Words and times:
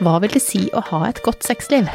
Hva 0.00 0.16
vil 0.22 0.32
det 0.32 0.40
si 0.40 0.62
å 0.72 0.80
ha 0.88 1.02
et 1.10 1.20
godt 1.24 1.44
sexliv? 1.44 1.88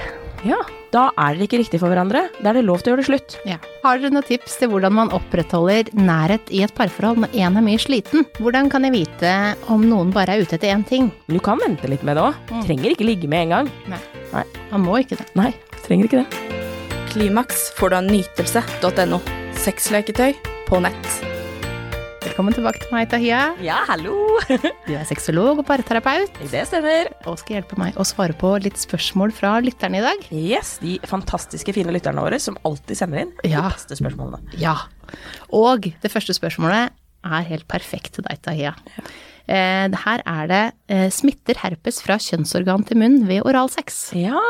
Ja, 0.46 0.60
da 0.94 1.08
er 1.18 1.34
dere 1.34 1.48
ikke 1.48 1.58
riktig 1.58 1.80
for 1.82 1.90
hverandre. 1.90 2.28
Da 2.38 2.52
er 2.52 2.60
det 2.60 2.68
lov 2.68 2.84
til 2.84 2.92
å 2.92 2.94
gjøre 2.94 3.02
det 3.02 3.08
slutt. 3.08 3.38
Ja. 3.50 3.58
Har 3.82 3.98
dere 3.98 4.14
noen 4.14 4.28
tips 4.28 4.60
til 4.62 4.70
hvordan 4.70 4.94
man 4.94 5.10
opprettholder 5.16 5.90
nærhet 5.98 6.54
i 6.54 6.62
et 6.62 6.76
parforhold 6.78 7.24
når 7.24 7.34
én 7.34 7.58
er 7.58 7.66
mye 7.66 7.82
sliten? 7.82 8.28
Hvordan 8.38 8.70
kan 8.70 8.86
jeg 8.86 8.94
vite 8.94 9.34
om 9.74 9.88
noen 9.90 10.14
bare 10.14 10.38
er 10.38 10.46
ute 10.46 10.60
etter 10.60 10.76
én 10.76 10.86
ting? 10.86 11.10
Du 11.26 11.40
kan 11.42 11.58
vente 11.66 11.90
litt 11.90 12.06
med 12.06 12.20
det 12.20 12.28
òg. 12.28 12.38
Mm. 12.54 12.64
Trenger 12.70 12.94
ikke 12.94 13.10
ligge 13.10 13.32
med 13.32 13.48
en 13.48 13.56
gang. 13.58 13.74
Man 14.70 14.86
må 14.86 15.02
ikke 15.02 15.18
det. 15.18 15.32
Nei, 15.34 15.50
trenger 15.82 16.12
ikke 16.12 16.22
det. 16.22 16.60
Klimaks 17.10 17.72
får 17.80 17.96
du 17.96 18.02
av 18.04 18.12
nytelse.no. 18.12 19.24
Sexleketøy 19.66 20.36
på 20.70 20.86
nett. 20.86 21.25
Velkommen 22.36 22.52
tilbake 22.52 22.82
til 22.84 22.92
meg, 22.92 23.06
Tahia. 23.08 23.38
Ja, 23.64 23.78
hallo! 23.88 24.16
Du 24.84 24.90
er 24.92 25.06
sexolog 25.08 25.62
og 25.62 25.66
parterapeut, 25.70 26.36
Det 26.52 26.66
stemmer. 26.68 27.08
og 27.32 27.38
skal 27.40 27.62
hjelpe 27.62 27.78
meg 27.80 27.96
å 27.96 28.04
svare 28.04 28.36
på 28.36 28.50
litt 28.60 28.76
spørsmål 28.82 29.32
fra 29.38 29.54
lytterne 29.64 30.02
i 30.02 30.04
dag. 30.04 30.26
Yes, 30.36 30.74
de 30.84 30.98
fantastiske 31.08 31.72
fine 31.78 31.94
lytterne 31.96 32.20
våre 32.26 32.40
som 32.44 32.58
alltid 32.68 33.00
sender 33.00 33.24
inn 33.24 33.32
Ja. 33.48 33.62
de 33.64 33.72
beste 33.78 33.96
spørsmålene. 34.02 34.42
Ja. 34.60 34.76
Og 35.56 35.88
det 36.04 36.12
første 36.12 36.36
spørsmålet 36.36 36.92
er 37.24 37.48
helt 37.48 37.70
perfekt 37.72 38.18
til 38.20 38.28
deg, 38.28 38.42
Tahia. 38.44 38.76
Eh, 39.48 39.88
her 40.04 40.24
er 40.28 40.52
det 40.52 40.64
eh, 40.92 41.08
smitter 41.16 41.56
herpes 41.64 42.02
fra 42.04 42.20
kjønnsorgan 42.20 42.84
til 42.86 43.00
munn 43.00 43.22
ved 43.30 43.46
oralsex. 43.48 44.10
Ja, 44.20 44.44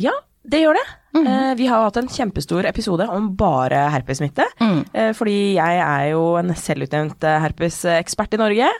ja, 0.00 0.16
det 0.48 0.64
gjør 0.64 0.80
det. 0.80 0.86
Eh, 1.16 1.54
vi 1.58 1.66
har 1.66 1.82
hatt 1.82 1.98
en 1.98 2.10
kjempestor 2.10 2.66
episode 2.68 3.06
om 3.10 3.30
bare 3.38 3.82
herpessmitte. 3.94 4.46
Mm. 4.60 4.80
Eh, 4.94 5.10
fordi 5.16 5.56
jeg 5.56 5.80
er 5.82 6.04
jo 6.12 6.22
en 6.38 6.54
selvutnevnt 6.54 7.26
eh, 7.26 7.40
herpesekspert 7.44 8.36
i 8.36 8.40
Norge. 8.40 8.70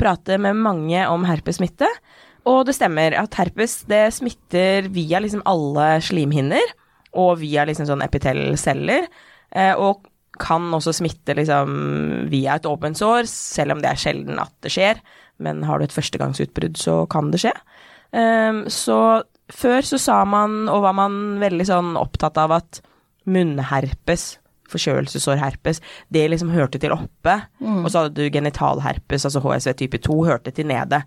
Prater 0.00 0.40
med 0.40 0.60
mange 0.64 1.04
om 1.10 1.26
herpessmitte. 1.28 1.88
Og 2.48 2.64
det 2.68 2.76
stemmer 2.76 3.16
at 3.16 3.36
herpes 3.40 3.82
det 3.88 4.06
smitter 4.16 4.88
via 4.92 5.20
liksom 5.20 5.44
alle 5.48 5.94
slimhinner. 6.04 6.74
Og 7.20 7.38
via 7.44 7.66
liksom 7.68 7.88
sånn 7.88 8.04
epitellceller. 8.04 9.08
Eh, 9.54 9.74
og 9.76 10.08
kan 10.40 10.66
også 10.74 10.96
smitte 10.96 11.36
liksom 11.38 12.26
via 12.32 12.56
et 12.58 12.66
åpent 12.66 12.98
sår, 12.98 13.28
selv 13.30 13.76
om 13.76 13.82
det 13.82 13.92
er 13.92 14.00
sjelden 14.00 14.40
at 14.42 14.50
det 14.66 14.72
skjer. 14.74 14.98
Men 15.44 15.62
har 15.66 15.78
du 15.78 15.86
et 15.86 15.94
førstegangsutbrudd, 15.94 16.78
så 16.80 17.04
kan 17.10 17.30
det 17.30 17.44
skje. 17.44 17.52
Ehm, 18.14 18.64
så 18.70 19.22
før 19.52 19.84
så 19.84 19.98
sa 20.00 20.22
man, 20.28 20.64
og 20.72 20.84
var 20.86 20.96
man 20.96 21.18
veldig 21.42 21.66
sånn 21.68 21.92
opptatt 22.00 22.38
av 22.40 22.54
at 22.56 22.80
munnherpes, 23.28 24.38
forkjølelsesårherpes, 24.72 25.80
det 26.12 26.24
liksom 26.32 26.52
hørte 26.54 26.80
til 26.80 26.94
oppe. 26.94 27.36
Og 27.84 27.90
så 27.90 28.04
hadde 28.04 28.16
du 28.16 28.32
genitalherpes, 28.32 29.26
altså 29.28 29.42
HSV 29.44 29.76
type 29.82 30.00
2, 30.06 30.16
hørte 30.28 30.54
til 30.54 30.68
nede. 30.68 31.02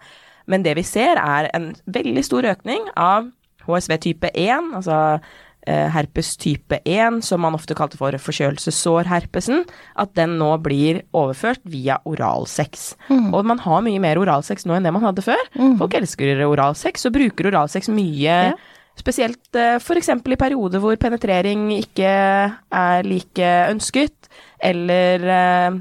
Men 0.47 0.63
det 0.63 0.77
vi 0.77 0.85
ser 0.87 1.19
er 1.19 1.49
en 1.57 1.73
veldig 1.85 2.23
stor 2.25 2.47
økning 2.53 2.87
av 2.95 3.27
HSV 3.67 3.97
type 4.05 4.31
1, 4.31 4.71
altså 4.79 5.19
herpes 5.67 6.33
type 6.39 6.79
1, 6.83 7.19
som 7.27 7.43
man 7.43 7.57
ofte 7.57 7.75
kalte 7.77 7.99
for 7.99 8.15
forkjølelsessårherpesen, 8.23 9.65
at 9.99 10.13
den 10.17 10.37
nå 10.39 10.53
blir 10.63 11.01
overført 11.17 11.61
via 11.67 11.99
oralsex. 12.07 12.93
Og 13.35 13.45
man 13.47 13.59
har 13.65 13.83
mye 13.85 14.01
mer 14.03 14.21
oralsex 14.21 14.65
nå 14.67 14.77
enn 14.77 14.87
det 14.87 14.95
man 14.95 15.05
hadde 15.05 15.25
før. 15.25 15.43
Folk 15.81 15.99
elsker 15.99 16.45
oralsex 16.47 17.07
og 17.09 17.15
bruker 17.17 17.51
oralsex 17.51 17.91
mye. 17.93 18.39
Ja. 18.51 18.55
Spesielt 18.97 19.57
eh, 19.57 19.77
f.eks. 19.77 20.09
i 20.09 20.39
perioder 20.39 20.81
hvor 20.81 20.97
penetrering 20.99 21.69
ikke 21.75 22.09
er 22.09 23.05
like 23.05 23.51
ønsket, 23.69 24.29
eller 24.63 25.27
eh, 25.37 25.77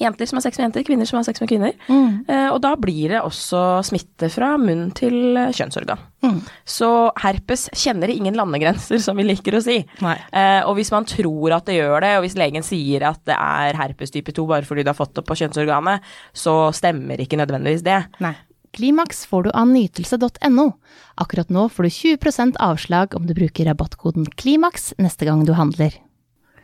jenter 0.00 0.28
som 0.28 0.38
har 0.38 0.46
sex 0.46 0.58
med 0.58 0.68
jenter, 0.68 0.86
kvinner 0.86 1.08
som 1.08 1.20
har 1.20 1.26
sex 1.28 1.42
med 1.42 1.50
kvinner. 1.50 1.76
Eh, 1.88 2.48
og 2.50 2.60
da 2.64 2.74
blir 2.80 3.14
det 3.14 3.22
også 3.22 3.82
smitte 3.86 4.30
fra 4.32 4.54
munn 4.60 4.90
til 4.96 5.36
kjønnsorgan. 5.36 5.86
kjønnsorgan. 6.26 6.40
Så 6.64 6.88
herpes 7.22 7.68
kjenner 7.76 8.10
ingen 8.10 8.36
landegrenser, 8.38 8.98
som 9.02 9.16
vi 9.18 9.26
liker 9.26 9.56
å 9.56 9.62
si. 9.64 9.78
Eh, 10.02 10.62
og 10.66 10.76
hvis 10.78 10.92
man 10.94 11.06
tror 11.08 11.56
at 11.56 11.68
det 11.68 11.78
gjør 11.78 12.00
det, 12.04 12.12
og 12.16 12.26
hvis 12.26 12.38
legen 12.38 12.66
sier 12.66 13.06
at 13.08 13.22
det 13.28 13.36
er 13.36 13.78
herpes 13.78 14.14
type 14.14 14.34
2 14.34 14.46
bare 14.50 14.66
fordi 14.66 14.84
du 14.84 14.90
har 14.92 14.98
fått 14.98 15.14
det 15.18 15.26
på 15.26 15.36
kjønnsorganet, 15.38 16.04
så 16.36 16.72
stemmer 16.76 17.20
ikke 17.22 17.38
nødvendigvis 17.40 17.86
det. 17.86 18.02
Nei. 18.24 18.34
Klimaks 18.76 19.24
får 19.26 19.46
du 19.46 19.50
av 19.56 19.68
nytelse.no. 19.70 20.66
Akkurat 21.16 21.52
nå 21.54 21.68
får 21.72 21.86
du 21.86 21.92
20% 21.94 22.58
avslag 22.60 23.14
om 23.16 23.24
du 23.28 23.32
bruker 23.36 23.70
rabattkoden 23.70 24.26
KLIMAKS 24.36 24.98
neste 25.00 25.24
gang 25.28 25.46
du 25.48 25.54
handler. 25.56 25.94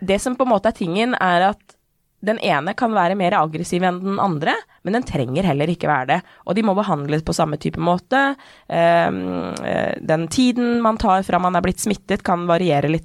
Det 0.02 0.18
som 0.20 0.36
på 0.36 0.44
en 0.44 0.50
måte 0.50 0.68
er 0.68 0.76
tingen, 0.76 1.14
er 1.14 1.52
at 1.54 1.78
den 2.22 2.38
ene 2.38 2.74
kan 2.78 2.92
være 2.94 3.16
mer 3.18 3.34
aggressiv 3.34 3.82
enn 3.82 3.98
den 4.02 4.18
andre, 4.22 4.54
men 4.86 4.94
den 4.94 5.06
trenger 5.06 5.46
heller 5.46 5.70
ikke 5.72 5.90
være 5.90 6.08
det. 6.12 6.18
Og 6.46 6.54
de 6.54 6.62
må 6.62 6.74
behandles 6.78 7.24
på 7.26 7.34
samme 7.34 7.58
type 7.58 7.82
måte. 7.82 8.36
Ehm, 8.70 9.54
eh, 9.64 9.98
Den 10.02 10.28
tiden 10.28 10.80
man 10.82 10.98
tar 10.98 11.22
fra 11.22 11.38
man 11.38 11.56
er 11.56 11.62
blitt 11.62 11.80
smittet 11.80 12.22
kan 12.22 12.46
variere 12.46 12.88
litt. 12.88 13.02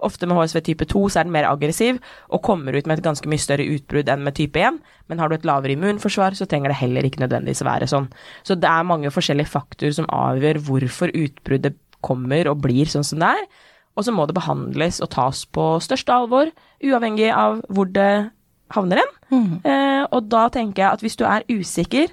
Ofte 0.00 0.26
med 0.26 0.36
HSV 0.36 0.60
type 0.62 0.86
2 0.86 1.08
så 1.08 1.20
er 1.20 1.24
den 1.24 1.32
mer 1.32 1.50
aggressiv 1.50 1.98
og 2.30 2.42
kommer 2.42 2.72
ut 2.76 2.86
med 2.86 2.98
et 2.98 3.04
ganske 3.04 3.26
mye 3.26 3.42
større 3.42 3.66
utbrudd 3.66 4.08
enn 4.08 4.22
med 4.22 4.34
type 4.34 4.56
1. 4.56 4.78
Men 5.08 5.18
har 5.18 5.28
du 5.28 5.34
et 5.34 5.44
lavere 5.44 5.74
immunforsvar, 5.74 6.34
så 6.34 6.46
trenger 6.46 6.68
det 6.68 6.78
heller 6.78 7.02
ikke 7.02 7.26
nødvendigvis 7.26 7.64
være 7.64 7.86
sånn. 7.90 8.08
Så 8.44 8.54
det 8.54 8.70
er 8.70 8.86
mange 8.86 9.10
forskjellige 9.10 9.50
faktorer 9.50 9.92
som 9.92 10.06
avgjør 10.06 10.62
hvorfor 10.62 11.10
utbruddet 11.10 11.74
kommer 12.00 12.46
og 12.48 12.62
blir 12.62 12.86
sånn 12.86 13.04
som 13.04 13.18
det 13.18 13.34
er. 13.34 13.46
Og 13.96 14.04
så 14.04 14.14
må 14.14 14.26
det 14.26 14.34
behandles 14.34 15.00
og 15.02 15.10
tas 15.10 15.44
på 15.46 15.78
største 15.82 16.14
alvor, 16.14 16.50
uavhengig 16.82 17.30
av 17.30 17.60
hvor 17.68 17.86
det 17.90 18.30
havner 18.74 19.02
hen. 19.02 19.14
Eh, 19.64 20.02
og 20.10 20.28
da 20.32 20.48
tenker 20.52 20.84
jeg 20.84 20.90
at 20.98 21.04
hvis 21.04 21.18
du 21.20 21.24
er 21.28 21.46
usikker 21.50 22.12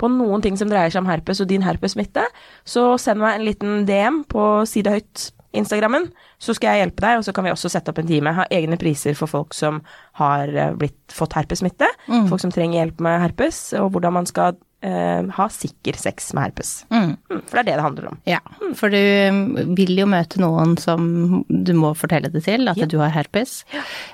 på 0.00 0.10
noen 0.10 0.42
ting 0.42 0.56
som 0.58 0.70
dreier 0.70 0.90
seg 0.90 1.04
om 1.04 1.08
herpes 1.10 1.40
og 1.42 1.48
din 1.50 1.64
herpessmitte, 1.64 2.24
så 2.66 2.94
send 3.00 3.22
meg 3.22 3.38
en 3.38 3.46
liten 3.46 3.84
DM 3.88 4.22
på 4.30 4.64
Side 4.68 4.90
høyt 4.90 5.28
Instagrammen, 5.54 6.08
så 6.42 6.50
skal 6.56 6.74
jeg 6.74 6.82
hjelpe 6.82 7.04
deg, 7.04 7.20
og 7.20 7.24
så 7.26 7.32
kan 7.34 7.46
vi 7.46 7.52
også 7.52 7.70
sette 7.70 7.92
opp 7.92 8.00
en 8.02 8.08
time. 8.08 8.32
Ha 8.34 8.48
egne 8.50 8.74
priser 8.80 9.14
for 9.14 9.30
folk 9.30 9.54
som 9.54 9.82
har 10.18 10.50
eh, 10.50 10.72
blitt, 10.80 10.98
fått 11.14 11.36
herpessmitte, 11.38 11.86
folk 12.30 12.42
som 12.42 12.50
trenger 12.54 12.80
hjelp 12.80 13.04
med 13.06 13.20
herpes, 13.22 13.68
og 13.78 13.92
hvordan 13.94 14.16
man 14.18 14.26
skal 14.26 14.58
eh, 14.84 15.24
ha 15.36 15.46
sikker 15.50 15.96
sex 15.98 16.28
med 16.36 16.44
herpes. 16.50 16.72
Mm, 16.92 17.14
for 17.48 17.56
det 17.56 17.62
er 17.62 17.68
det 17.70 17.76
det 17.78 17.84
handler 17.86 18.08
om. 18.12 18.18
Ja, 18.28 18.40
for 18.78 18.92
du 18.92 19.74
vil 19.78 19.94
jo 19.98 20.06
møte 20.10 20.40
noen 20.42 20.76
som 20.80 21.44
du 21.48 21.72
må 21.78 21.94
fortelle 21.96 22.30
det 22.32 22.44
til, 22.46 22.68
at 22.68 22.76
Ja. 22.80 22.86
du 22.90 22.98
har 23.00 23.10
herpes. 23.14 23.62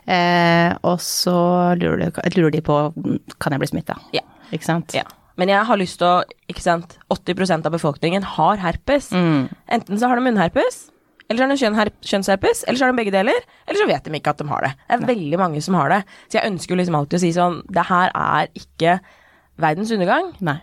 Eh, 0.07 0.71
og 0.87 1.01
så 1.05 1.35
lurer, 1.81 2.11
du, 2.15 2.39
lurer 2.41 2.55
de 2.55 2.63
på 2.65 2.79
kan 3.43 3.53
jeg 3.57 3.63
bli 3.65 3.71
smitta. 3.75 3.99
Ja. 4.17 4.23
Ikke 4.55 4.67
sant? 4.67 4.95
Ja. 4.97 5.05
Men 5.41 5.49
jeg 5.49 5.65
har 5.65 5.79
lyst 5.81 5.99
til 6.01 6.07
å 6.09 6.23
Ikke 6.51 6.61
sant, 6.65 6.97
80% 7.15 7.67
av 7.69 7.73
befolkningen 7.73 8.25
har 8.37 8.57
herpes. 8.59 9.13
Enten 9.15 9.99
så 10.01 10.09
har 10.11 10.19
de 10.19 10.25
munnherpes, 10.27 10.89
eller 11.31 11.55
så 11.55 11.71
har 11.77 11.87
de 11.87 11.93
kjønnsherpes, 12.11 12.65
eller 12.67 12.77
så 12.81 12.85
har 12.89 12.93
de 12.93 12.99
begge 12.99 13.13
deler, 13.15 13.39
eller 13.69 13.79
så 13.79 13.87
vet 13.87 14.03
de 14.05 14.19
ikke 14.19 14.33
at 14.35 14.39
de 14.43 14.49
har 14.51 14.67
det. 14.67 14.73
Det 14.89 14.97
er 14.99 15.07
veldig 15.15 15.39
mange 15.39 15.63
som 15.63 15.77
har 15.79 15.89
det. 15.95 16.01
Så 16.27 16.41
jeg 16.41 16.51
ønsker 16.51 16.75
jo 16.75 16.81
liksom 16.81 16.99
alltid 16.99 17.19
å 17.21 17.23
si 17.23 17.31
sånn 17.37 17.61
Det 17.71 17.85
her 17.87 18.11
er 18.19 18.49
ikke 18.59 18.97
verdens 19.63 19.93
undergang. 19.95 20.33
Nei. 20.41 20.59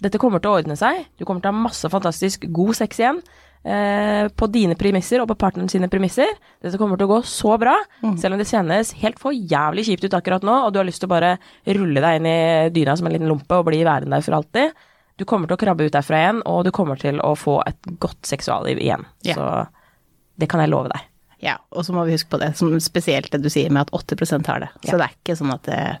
Dette 0.00 0.18
kommer 0.22 0.40
til 0.40 0.50
å 0.52 0.58
ordne 0.62 0.76
seg. 0.80 1.04
Du 1.20 1.26
kommer 1.28 1.42
til 1.44 1.50
å 1.50 1.54
ha 1.56 1.64
masse 1.68 1.88
fantastisk 1.92 2.46
god 2.56 2.76
sex 2.78 3.00
igjen. 3.02 3.18
Eh, 3.60 4.28
på 4.32 4.46
dine 4.48 4.72
premisser 4.80 5.20
og 5.20 5.28
på 5.28 5.36
partneren 5.42 5.68
sine 5.68 5.88
premisser. 5.92 6.30
Dette 6.64 6.78
kommer 6.80 6.96
til 6.96 7.04
å 7.10 7.10
gå 7.10 7.18
så 7.28 7.58
bra, 7.60 7.74
selv 8.16 8.32
om 8.32 8.40
det 8.40 8.46
kjennes 8.48 8.94
helt 9.02 9.18
for 9.20 9.36
jævlig 9.36 9.84
kjipt 9.84 10.06
ut 10.08 10.16
akkurat 10.16 10.46
nå, 10.48 10.54
og 10.64 10.72
du 10.72 10.78
har 10.80 10.88
lyst 10.88 11.02
til 11.04 11.10
å 11.10 11.12
bare 11.12 11.34
rulle 11.68 12.00
deg 12.00 12.20
inn 12.22 12.28
i 12.30 12.38
dyna 12.72 12.94
som 12.96 13.10
en 13.10 13.12
liten 13.12 13.28
lompe 13.28 13.58
og 13.60 13.68
bli 13.68 13.82
værende 13.84 14.16
der 14.16 14.24
for 14.24 14.38
alltid. 14.38 14.72
Du 15.20 15.26
kommer 15.28 15.50
til 15.50 15.58
å 15.58 15.60
krabbe 15.60 15.84
ut 15.84 15.92
derfra 15.92 16.22
igjen, 16.22 16.40
og 16.48 16.64
du 16.64 16.70
kommer 16.72 16.96
til 16.96 17.20
å 17.20 17.34
få 17.36 17.58
et 17.68 17.92
godt 18.00 18.24
seksualliv 18.24 18.80
igjen. 18.80 19.04
Yeah. 19.28 19.36
Så 19.36 20.40
det 20.40 20.48
kan 20.48 20.64
jeg 20.64 20.72
love 20.72 20.88
deg. 20.88 21.04
Ja, 21.44 21.58
og 21.76 21.84
så 21.84 21.92
må 21.92 22.06
vi 22.08 22.16
huske 22.16 22.32
på 22.32 22.40
det, 22.40 22.54
som 22.56 22.72
spesielt 22.80 23.28
det 23.32 23.42
du 23.44 23.50
sier 23.52 23.68
med 23.72 23.88
at 23.88 23.92
80% 23.92 24.48
har 24.48 24.64
det. 24.64 24.70
Så 24.88 24.96
Ja. 24.96 25.02
det 25.02 25.06
er 25.10 25.14
ikke 25.20 25.36
sånn 25.36 25.52
at 25.52 25.68
det, 25.68 26.00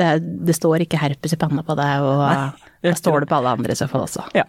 det, 0.00 0.10
det 0.48 0.56
står 0.56 0.86
ikke 0.86 1.00
herpes 1.02 1.36
i 1.36 1.40
panna 1.40 1.64
på 1.66 1.76
deg, 1.78 2.06
og 2.06 2.24
da 2.86 2.96
står 2.96 3.22
det 3.22 3.30
på 3.30 3.38
alle 3.38 3.54
andre 3.58 3.76
i 3.76 3.78
så 3.78 3.88
fall 3.90 4.06
også. 4.08 4.24
Ja. 4.36 4.46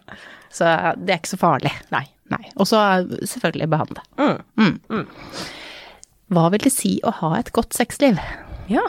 Så 0.52 0.68
det 1.00 1.14
er 1.14 1.22
ikke 1.22 1.36
så 1.36 1.42
farlig. 1.42 1.74
Nei. 1.94 2.06
Nei. 2.32 2.46
Og 2.56 2.68
så 2.70 2.80
selvfølgelig 3.28 3.70
behandle. 3.72 4.04
Mm. 4.16 5.06
Hva 6.32 6.48
vil 6.54 6.64
det 6.64 6.72
si 6.72 6.98
å 7.04 7.12
ha 7.20 7.36
et 7.40 7.52
godt 7.56 7.76
sexliv? 7.76 8.20
Ja. 8.72 8.86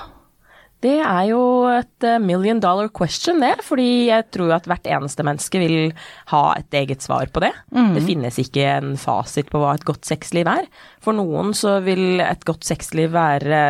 Det 0.83 0.97
er 0.99 1.27
jo 1.29 1.43
et 1.71 2.07
eh, 2.07 2.19
million 2.23 2.59
dollar 2.63 2.89
question, 2.91 3.39
det. 3.43 3.55
Fordi 3.63 4.09
jeg 4.09 4.27
tror 4.35 4.57
at 4.57 4.67
hvert 4.71 4.87
eneste 4.91 5.27
menneske 5.27 5.61
vil 5.63 5.93
ha 6.33 6.43
et 6.59 6.75
eget 6.75 7.05
svar 7.07 7.31
på 7.31 7.43
det. 7.45 7.53
Det 7.95 8.03
finnes 8.07 8.39
ikke 8.43 8.67
en 8.81 8.97
fasit 8.99 9.51
på 9.51 9.63
hva 9.63 9.77
et 9.79 9.87
godt 9.87 10.07
sexliv 10.09 10.51
er. 10.51 10.67
For 11.03 11.15
noen 11.15 11.55
så 11.55 11.77
vil 11.87 12.23
et 12.23 12.43
godt 12.47 12.67
sexliv 12.67 13.15
være 13.15 13.63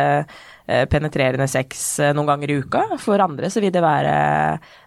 penetrerende 0.87 1.47
sex 1.51 1.83
eh, 1.99 2.13
noen 2.15 2.29
ganger 2.29 2.51
i 2.51 2.57
uka. 2.63 2.83
For 3.01 3.19
andre 3.19 3.49
så 3.51 3.61
vil 3.63 3.73
det 3.73 3.83
være 3.83 4.13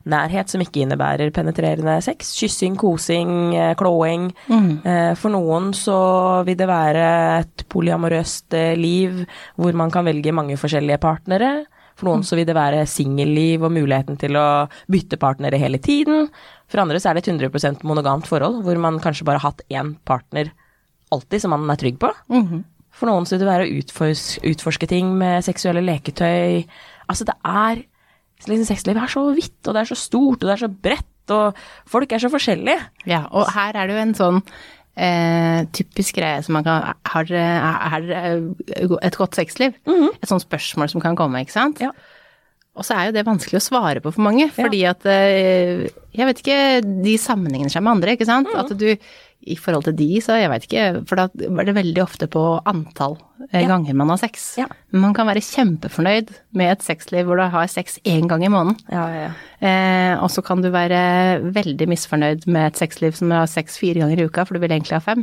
nærhet 0.09 0.53
som 0.53 0.63
ikke 0.65 0.85
innebærer 0.85 1.33
penetrerende 1.37 1.99
sex. 2.05 2.33
Kyssing, 2.39 2.79
kosing, 2.81 3.31
eh, 3.55 3.75
klåing. 3.79 4.31
Mm. 4.49 4.71
For 5.21 5.33
noen 5.33 5.73
så 5.77 6.01
vil 6.47 6.59
det 6.59 6.69
være 6.71 7.07
et 7.43 7.67
polyamorøst 7.73 8.57
eh, 8.57 8.75
liv 8.79 9.25
hvor 9.61 9.77
man 9.77 9.93
kan 9.93 10.07
velge 10.09 10.35
mange 10.37 10.57
forskjellige 10.61 11.03
partnere. 11.03 11.55
For 11.97 12.11
noen 12.11 12.25
så 12.29 12.37
vil 12.37 12.45
det 12.49 12.57
være 12.57 12.85
singelliv 12.89 13.65
og 13.65 13.73
muligheten 13.73 14.19
til 14.21 14.37
å 14.37 14.67
bytte 14.93 15.17
partnere 15.21 15.61
hele 15.61 15.81
tiden. 15.81 16.29
For 16.69 16.83
andre 16.83 17.01
så 17.01 17.11
er 17.11 17.17
det 17.17 17.25
et 17.25 17.33
100% 17.33 17.85
monogamt 17.89 18.29
forhold, 18.29 18.61
hvor 18.67 18.81
man 18.81 19.01
kanskje 19.01 19.25
bare 19.29 19.41
har 19.41 19.55
hatt 19.55 19.65
én 19.73 19.95
partner 20.05 20.53
alltid 21.15 21.41
som 21.41 21.55
man 21.55 21.71
er 21.73 21.81
trygg 21.81 22.01
på. 22.03 22.11
For 22.97 23.11
noen 23.11 23.29
vil 23.29 23.43
det 23.43 23.49
være 23.49 23.67
å 23.67 23.75
utforske, 23.81 24.41
utforske 24.53 24.89
ting 24.91 25.11
med 25.21 25.45
seksuelle 25.45 25.85
leketøy. 25.85 26.65
Altså 27.11 27.27
det 27.29 27.37
er 27.45 27.85
liksom 28.47 28.67
Sexlivet 28.69 29.03
er 29.03 29.13
så 29.13 29.27
vidt, 29.37 29.61
og 29.65 29.75
det 29.75 29.83
er 29.83 29.91
så 29.91 29.99
stort, 29.99 30.41
og 30.41 30.49
det 30.49 30.55
er 30.55 30.65
så 30.65 30.69
bredt, 30.71 31.33
og 31.35 31.61
folk 31.89 32.13
er 32.13 32.23
så 32.23 32.31
forskjellige. 32.33 32.83
Ja, 33.09 33.25
og 33.33 33.49
her 33.55 33.77
er 33.77 33.89
det 33.89 33.97
jo 33.97 34.03
en 34.03 34.17
sånn 34.19 34.41
eh, 34.97 35.65
typisk 35.77 36.19
greie 36.21 36.43
som 36.45 36.57
man 36.59 36.67
kan 36.67 36.93
Har 37.13 37.27
dere 37.29 38.35
et 39.03 39.19
godt 39.19 39.39
sexliv? 39.39 39.77
Et 40.23 40.31
sånt 40.31 40.45
spørsmål 40.45 40.93
som 40.93 41.05
kan 41.05 41.17
komme, 41.19 41.43
ikke 41.45 41.57
sant? 41.57 41.83
Ja. 41.85 41.93
Og 42.77 42.85
så 42.85 42.97
er 42.97 43.07
jo 43.09 43.15
det 43.17 43.27
vanskelig 43.27 43.57
å 43.61 43.65
svare 43.65 44.03
på 44.05 44.13
for 44.13 44.25
mange, 44.27 44.51
fordi 44.53 44.83
at 44.89 45.07
eh, 45.09 45.87
Jeg 46.17 46.27
vet 46.29 46.43
ikke, 46.43 46.59
de 47.05 47.15
sammenligner 47.21 47.73
seg 47.73 47.83
med 47.85 47.97
andre, 47.99 48.15
ikke 48.17 48.29
sant? 48.29 48.49
At 48.57 48.73
du 48.77 48.91
i 49.47 49.55
forhold 49.61 49.85
til 49.87 49.95
de, 49.95 50.07
så 50.25 50.35
jeg 50.41 50.49
vet 50.51 50.65
ikke, 50.67 50.85
for 51.07 51.21
da 51.21 51.27
var 51.55 51.67
det 51.69 51.75
veldig 51.77 52.01
ofte 52.03 52.27
på 52.33 52.41
antall 52.67 53.15
eh, 53.53 53.61
Ja. 53.63 53.69
ganger 53.71 53.95
man 53.95 54.09
har 54.11 54.19
sex. 54.19 54.47
Ja. 54.59 54.67
Man 54.97 55.13
kan 55.15 55.29
være 55.29 55.43
kjempefornøyd 55.45 56.33
med 56.59 56.73
et 56.73 56.83
sexliv 56.87 57.29
hvor 57.29 57.39
du 57.39 57.45
har 57.53 57.69
sex 57.71 58.01
én 58.09 58.27
gang 58.27 58.43
i 58.43 58.51
måneden. 58.51 58.81
Ja, 58.91 59.05
ja, 59.13 59.21
ja. 59.29 59.33
Eh, 59.61 60.15
og 60.25 60.33
så 60.35 60.43
kan 60.45 60.65
du 60.65 60.71
være 60.75 60.99
veldig 61.55 61.87
misfornøyd 61.93 62.49
med 62.49 62.73
et 62.73 62.81
sexliv 62.81 63.15
som 63.21 63.31
har 63.37 63.47
sex 63.53 63.79
fire 63.79 64.03
ganger 64.03 64.25
i 64.25 64.27
uka, 64.27 64.45
for 64.49 64.57
du 64.57 64.65
vil 64.65 64.75
egentlig 64.75 64.97
ha 64.99 65.05
fem. 65.05 65.23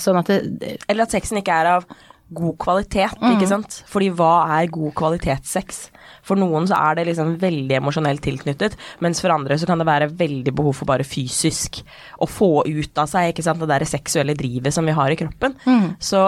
Sånn 0.00 0.22
at 0.22 0.32
det, 0.32 0.78
Eller 0.88 1.04
at 1.04 1.12
sexen 1.18 1.42
ikke 1.42 1.58
er 1.60 1.74
av 1.76 1.90
god 2.34 2.56
kvalitet, 2.60 3.14
ikke 3.32 3.48
sant. 3.48 3.78
Fordi 3.88 4.10
hva 4.14 4.32
er 4.58 4.70
god 4.72 4.92
kvalitetssex? 4.98 5.88
For 6.28 6.36
noen 6.40 6.66
så 6.68 6.76
er 6.76 6.98
det 6.98 7.06
liksom 7.08 7.36
veldig 7.40 7.78
emosjonelt 7.78 8.22
tilknyttet, 8.24 8.76
mens 9.04 9.22
for 9.24 9.32
andre 9.32 9.56
så 9.58 9.68
kan 9.68 9.80
det 9.80 9.88
være 9.88 10.10
veldig 10.18 10.52
behov 10.56 10.76
for 10.76 10.90
bare 10.90 11.06
fysisk 11.08 11.80
å 12.20 12.28
få 12.28 12.66
ut 12.66 13.00
av 13.00 13.08
seg, 13.08 13.32
ikke 13.32 13.44
sant, 13.46 13.60
det 13.62 13.70
der 13.70 13.86
seksuelle 13.88 14.36
drivet 14.36 14.74
som 14.74 14.84
vi 14.88 14.96
har 14.96 15.12
i 15.14 15.18
kroppen. 15.20 15.56
Så 16.00 16.26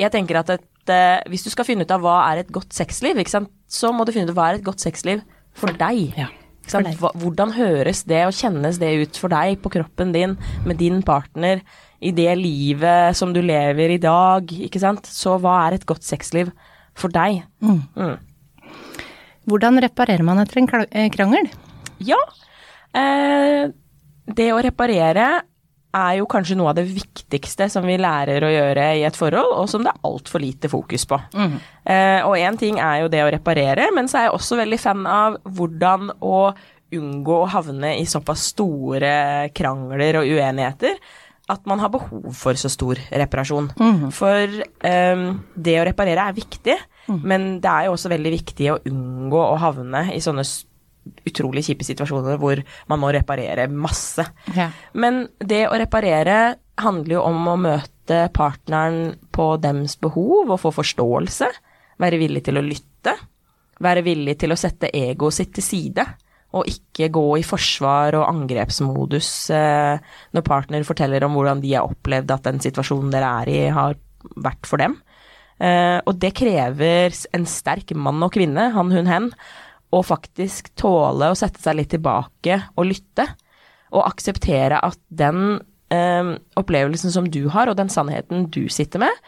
jeg 0.00 0.12
tenker 0.14 0.40
at 0.40 0.54
et, 0.56 0.68
eh, 0.88 1.20
hvis 1.28 1.44
du 1.44 1.50
skal 1.52 1.68
finne 1.68 1.84
ut 1.84 1.90
av 1.94 2.00
hva 2.00 2.32
er 2.32 2.42
et 2.42 2.52
godt 2.52 2.72
sexliv, 2.72 3.18
ikke 3.20 3.36
sant, 3.36 3.50
så 3.68 3.92
må 3.92 4.06
du 4.06 4.12
finne 4.12 4.30
ut 4.30 4.34
av 4.34 4.40
hva 4.40 4.50
er 4.50 4.60
et 4.60 4.66
godt 4.66 4.80
sexliv 4.80 5.20
for 5.52 5.72
deg. 5.76 6.16
Ja? 6.16 6.30
Hvordan 6.70 7.52
høres 7.56 8.04
det 8.06 8.24
og 8.24 8.36
kjennes 8.38 8.78
det 8.78 8.92
ut 9.02 9.18
for 9.18 9.28
deg 9.28 9.60
på 9.62 9.72
kroppen 9.74 10.12
din, 10.14 10.36
med 10.64 10.78
din 10.78 11.02
partner, 11.02 11.60
i 12.02 12.12
det 12.14 12.32
livet 12.38 13.16
som 13.16 13.32
du 13.34 13.40
lever 13.44 13.94
i 13.94 14.00
dag, 14.02 14.50
ikke 14.66 14.82
sant? 14.82 15.06
Så 15.06 15.36
hva 15.42 15.60
er 15.66 15.78
et 15.78 15.86
godt 15.88 16.04
sexliv 16.06 16.50
for 16.98 17.12
deg? 17.14 17.44
Mm. 17.62 18.18
hvordan 19.48 19.80
reparerer 19.82 20.26
man 20.26 20.42
etter 20.42 20.60
en 20.60 20.68
eh, 20.90 21.08
krangel? 21.14 21.48
Ja, 22.02 22.18
eh, 22.98 23.70
det 24.26 24.50
å 24.52 24.60
reparere 24.62 25.30
er 25.92 26.12
jo 26.16 26.28
kanskje 26.30 26.56
noe 26.56 26.70
av 26.72 26.78
det 26.78 26.86
viktigste 26.88 27.68
som 27.72 27.84
vi 27.84 27.98
lærer 28.00 28.44
å 28.44 28.50
gjøre 28.50 28.84
i 28.96 29.02
et 29.04 29.16
forhold, 29.16 29.50
og 29.60 29.68
som 29.68 29.84
det 29.84 29.92
er 29.92 30.06
altfor 30.08 30.40
lite 30.40 30.70
fokus 30.72 31.04
på. 31.08 31.18
Eh, 31.84 32.20
og 32.24 32.36
én 32.40 32.56
ting 32.60 32.78
er 32.80 33.02
jo 33.02 33.10
det 33.12 33.20
å 33.24 33.32
reparere, 33.32 33.90
men 33.94 34.08
så 34.08 34.18
er 34.18 34.28
jeg 34.28 34.38
også 34.38 34.60
veldig 34.62 34.78
fan 34.80 35.04
av 35.08 35.36
hvordan 35.44 36.14
å 36.24 36.38
unngå 36.92 37.36
å 37.42 37.50
havne 37.52 37.94
i 38.00 38.06
såpass 38.08 38.50
store 38.52 39.50
krangler 39.56 40.20
og 40.20 40.28
uenigheter 40.28 40.96
at 41.52 41.68
man 41.68 41.82
har 41.82 41.92
behov 41.92 42.32
for 42.36 42.58
så 42.58 42.70
stor 42.72 42.98
reparasjon. 43.10 43.70
For 44.16 44.58
um, 44.88 45.24
det 45.54 45.78
å 45.80 45.86
reparere 45.86 46.26
er 46.28 46.36
viktig, 46.36 46.76
men 47.28 47.56
det 47.62 47.70
er 47.70 47.88
jo 47.88 47.96
også 47.96 48.12
veldig 48.12 48.32
viktig 48.32 48.68
å 48.72 48.80
unngå 48.88 49.40
å 49.42 49.58
havne 49.60 50.06
i 50.14 50.20
sånne 50.22 50.44
utrolig 51.26 51.64
kjipe 51.66 51.86
situasjoner 51.86 52.38
hvor 52.40 52.60
man 52.90 53.00
må 53.02 53.10
reparere 53.14 53.66
masse. 53.70 54.24
Ja. 54.54 54.70
Men 54.94 55.26
det 55.42 55.64
å 55.68 55.78
reparere 55.78 56.56
handler 56.82 57.18
jo 57.18 57.24
om 57.26 57.48
å 57.50 57.58
møte 57.60 58.26
partneren 58.34 59.16
på 59.34 59.52
dems 59.62 59.98
behov 60.02 60.50
og 60.50 60.60
få 60.62 60.72
forståelse. 60.78 61.50
Være 62.02 62.20
villig 62.22 62.44
til 62.46 62.58
å 62.58 62.64
lytte. 62.64 63.16
Være 63.82 64.04
villig 64.06 64.38
til 64.40 64.54
å 64.54 64.58
sette 64.58 64.92
egoet 64.94 65.40
sitt 65.40 65.52
til 65.58 65.66
side. 65.66 66.06
Og 66.52 66.68
ikke 66.68 67.08
gå 67.14 67.24
i 67.40 67.46
forsvar 67.46 68.16
og 68.18 68.26
angrepsmodus 68.28 69.30
eh, 69.56 69.96
når 70.36 70.44
partner 70.44 70.84
forteller 70.84 71.24
om 71.24 71.38
hvordan 71.38 71.62
de 71.62 71.72
har 71.72 71.88
opplevd 71.88 72.34
at 72.34 72.48
den 72.48 72.60
situasjonen 72.60 73.12
dere 73.14 73.30
er 73.42 73.52
i, 73.52 73.60
har 73.72 73.96
vært 74.36 74.68
for 74.68 74.82
dem. 74.82 74.98
Eh, 75.62 75.98
og 76.04 76.18
det 76.20 76.34
krever 76.36 77.14
en 77.36 77.46
sterk 77.48 77.94
mann 77.96 78.22
og 78.24 78.34
kvinne, 78.34 78.68
han, 78.74 78.92
hun, 78.92 79.08
hen, 79.08 79.30
å 79.92 80.02
faktisk 80.04 80.72
tåle 80.78 81.30
å 81.32 81.38
sette 81.38 81.60
seg 81.62 81.78
litt 81.78 81.92
tilbake 81.94 82.58
og 82.76 82.88
lytte. 82.88 83.26
Og 83.92 84.04
akseptere 84.06 84.80
at 84.80 85.00
den 85.08 85.60
eh, 85.92 86.34
opplevelsen 86.60 87.12
som 87.14 87.28
du 87.32 87.46
har, 87.52 87.68
og 87.68 87.78
den 87.80 87.92
sannheten 87.92 88.48
du 88.52 88.66
sitter 88.72 89.04
med, 89.04 89.22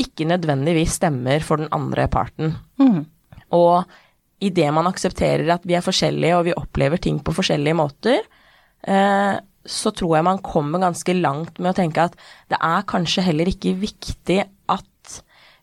ikke 0.00 0.28
nødvendigvis 0.28 0.96
stemmer 1.00 1.42
for 1.44 1.60
den 1.60 1.68
andre 1.76 2.06
parten. 2.12 2.54
Og 3.52 3.84
idet 4.40 4.72
man 4.74 4.88
aksepterer 4.90 5.48
at 5.54 5.66
vi 5.68 5.76
er 5.76 5.84
forskjellige 5.84 6.38
og 6.38 6.46
vi 6.48 6.56
opplever 6.56 7.00
ting 7.02 7.20
på 7.24 7.34
forskjellige 7.36 7.76
måter, 7.78 8.20
eh, 8.86 9.34
så 9.60 9.92
tror 9.92 10.16
jeg 10.16 10.26
man 10.26 10.40
kommer 10.44 10.80
ganske 10.82 11.14
langt 11.18 11.58
med 11.60 11.72
å 11.72 11.76
tenke 11.76 12.08
at 12.08 12.16
det 12.50 12.58
er 12.64 12.86
kanskje 12.88 13.26
heller 13.26 13.50
ikke 13.50 13.76
viktig 13.78 14.40
at 14.72 14.86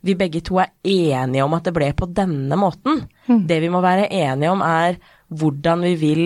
vi 0.05 0.13
begge 0.15 0.43
to 0.45 0.59
er 0.61 0.69
enige 0.85 1.43
om 1.43 1.55
at 1.57 1.65
det 1.65 1.73
ble 1.75 1.89
på 1.97 2.07
denne 2.15 2.57
måten. 2.59 3.01
Det 3.49 3.57
vi 3.63 3.71
må 3.73 3.81
være 3.83 4.11
enige 4.13 4.53
om 4.53 4.61
er 4.63 4.99
hvordan 5.33 5.81
vi 5.87 5.95
vil 5.99 6.25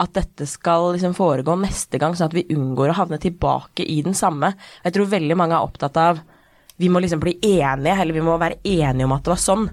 at 0.00 0.14
dette 0.16 0.46
skal 0.48 0.94
liksom 0.94 1.12
foregå 1.14 1.54
neste 1.60 2.00
gang, 2.00 2.16
sånn 2.16 2.30
at 2.30 2.36
vi 2.36 2.48
unngår 2.54 2.94
å 2.94 2.98
havne 3.02 3.20
tilbake 3.20 3.84
i 3.84 4.00
den 4.06 4.16
samme. 4.16 4.54
Jeg 4.84 4.96
tror 4.96 5.12
veldig 5.12 5.36
mange 5.36 5.58
er 5.58 5.66
opptatt 5.66 6.00
av 6.00 6.22
vi 6.80 6.88
må 6.88 7.00
liksom 7.04 7.20
bli 7.20 7.34
enige, 7.44 7.92
eller 8.00 8.16
vi 8.16 8.22
må 8.24 8.38
være 8.40 8.56
enige 8.64 9.04
om 9.04 9.12
at 9.12 9.26
det 9.26 9.34
var 9.34 9.40
sånn. 9.42 9.66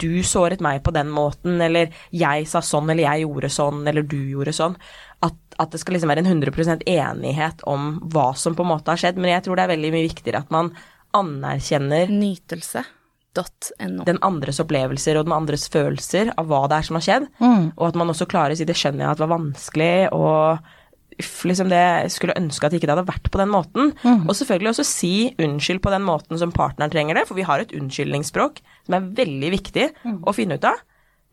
Du 0.00 0.20
såret 0.26 0.60
meg 0.60 0.82
på 0.84 0.92
den 0.92 1.08
måten, 1.08 1.56
eller 1.64 1.88
jeg 2.12 2.48
sa 2.50 2.60
sånn, 2.60 2.90
eller 2.92 3.06
jeg 3.06 3.24
gjorde 3.24 3.48
sånn, 3.54 3.80
eller 3.88 4.04
du 4.04 4.18
gjorde 4.34 4.52
sånn. 4.52 4.76
At, 5.24 5.36
at 5.60 5.72
det 5.72 5.80
skal 5.80 5.96
liksom 5.96 6.12
være 6.12 6.24
en 6.24 6.30
100% 6.34 6.84
enighet 6.88 7.64
om 7.68 7.94
hva 8.12 8.30
som 8.36 8.56
på 8.56 8.64
en 8.66 8.72
måte 8.74 8.92
har 8.92 9.00
skjedd. 9.00 9.20
Men 9.20 9.32
jeg 9.38 9.46
tror 9.46 9.56
det 9.56 9.64
er 9.64 9.72
veldig 9.74 9.92
mye 9.96 10.08
viktigere 10.10 10.42
at 10.44 10.52
man 10.52 10.72
anerkjenner 11.16 12.12
Nytelse.no. 12.12 14.04
den 14.06 14.20
andres 14.26 14.60
opplevelser 14.62 15.16
og 15.18 15.26
den 15.26 15.36
andres 15.36 15.64
følelser 15.72 16.34
av 16.36 16.50
hva 16.50 16.66
det 16.68 16.76
er 16.80 16.86
som 16.90 17.00
har 17.00 17.06
skjedd, 17.08 17.30
og 17.76 17.88
at 17.88 17.98
man 17.98 18.12
også 18.12 18.28
klarer 18.30 18.54
å 18.54 18.60
si 18.60 18.68
det 18.68 18.76
skjønner 18.78 19.06
jeg 19.06 19.10
at 19.14 19.18
det 19.18 19.26
var 19.26 19.36
vanskelig, 19.38 19.94
og 20.12 20.76
uff, 21.20 21.44
liksom 21.48 21.68
det 21.70 21.82
skulle 22.14 22.34
ønske 22.40 22.66
at 22.66 22.74
ikke 22.76 22.88
det 22.88 22.94
hadde 22.96 23.08
vært 23.08 23.30
på 23.30 23.38
den 23.40 23.50
måten. 23.52 23.92
Og 24.26 24.34
selvfølgelig 24.36 24.72
også 24.72 24.86
si 24.88 25.12
unnskyld 25.38 25.80
på 25.84 25.92
den 25.94 26.02
måten 26.06 26.38
som 26.40 26.52
partneren 26.52 26.90
trenger 26.92 27.20
det, 27.20 27.26
for 27.28 27.38
vi 27.38 27.46
har 27.46 27.60
et 27.62 27.72
unnskyldningsspråk 27.76 28.60
som 28.88 28.96
er 28.98 29.08
veldig 29.20 29.50
viktig 29.54 29.88
å 30.26 30.34
finne 30.36 30.56
ut 30.58 30.64
av. 30.64 30.80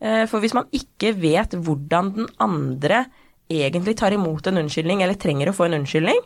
Eh, 0.00 0.26
For 0.30 0.40
hvis 0.40 0.54
man 0.54 0.68
ikke 0.72 1.14
vet 1.18 1.56
hvordan 1.58 2.12
den 2.14 2.28
andre 2.38 3.06
egentlig 3.50 3.96
tar 3.96 4.12
imot 4.12 4.46
en 4.46 4.58
unnskyldning, 4.60 5.02
eller 5.02 5.14
trenger 5.18 5.48
å 5.50 5.56
få 5.56 5.66
en 5.66 5.80
unnskyldning, 5.80 6.20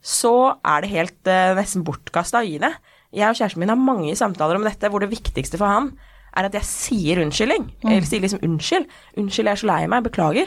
så 0.00 0.54
er 0.64 0.80
det 0.84 0.90
helt 0.92 1.26
eh, 1.26 1.54
nesten 1.58 1.82
bortkasta 1.84 2.38
å 2.40 2.46
gi 2.46 2.58
det. 2.62 2.70
Jeg 3.12 3.28
og 3.32 3.34
kjæresten 3.36 3.58
min 3.64 3.72
har 3.72 3.80
mange 3.80 4.14
samtaler 4.16 4.56
om 4.60 4.64
dette, 4.64 4.88
hvor 4.92 5.00
det 5.02 5.10
viktigste 5.10 5.58
for 5.58 5.66
han 5.66 5.90
er 6.36 6.46
at 6.46 6.54
jeg 6.54 6.68
sier 6.68 7.20
unnskyldning. 7.24 7.64
Eller 7.82 8.06
sier 8.06 8.20
liksom 8.22 8.42
unnskyld. 8.46 8.86
Unnskyld, 9.18 9.48
jeg 9.48 9.56
er 9.56 9.62
så 9.62 9.66
lei 9.66 9.86
meg, 9.90 10.04
beklager. 10.06 10.46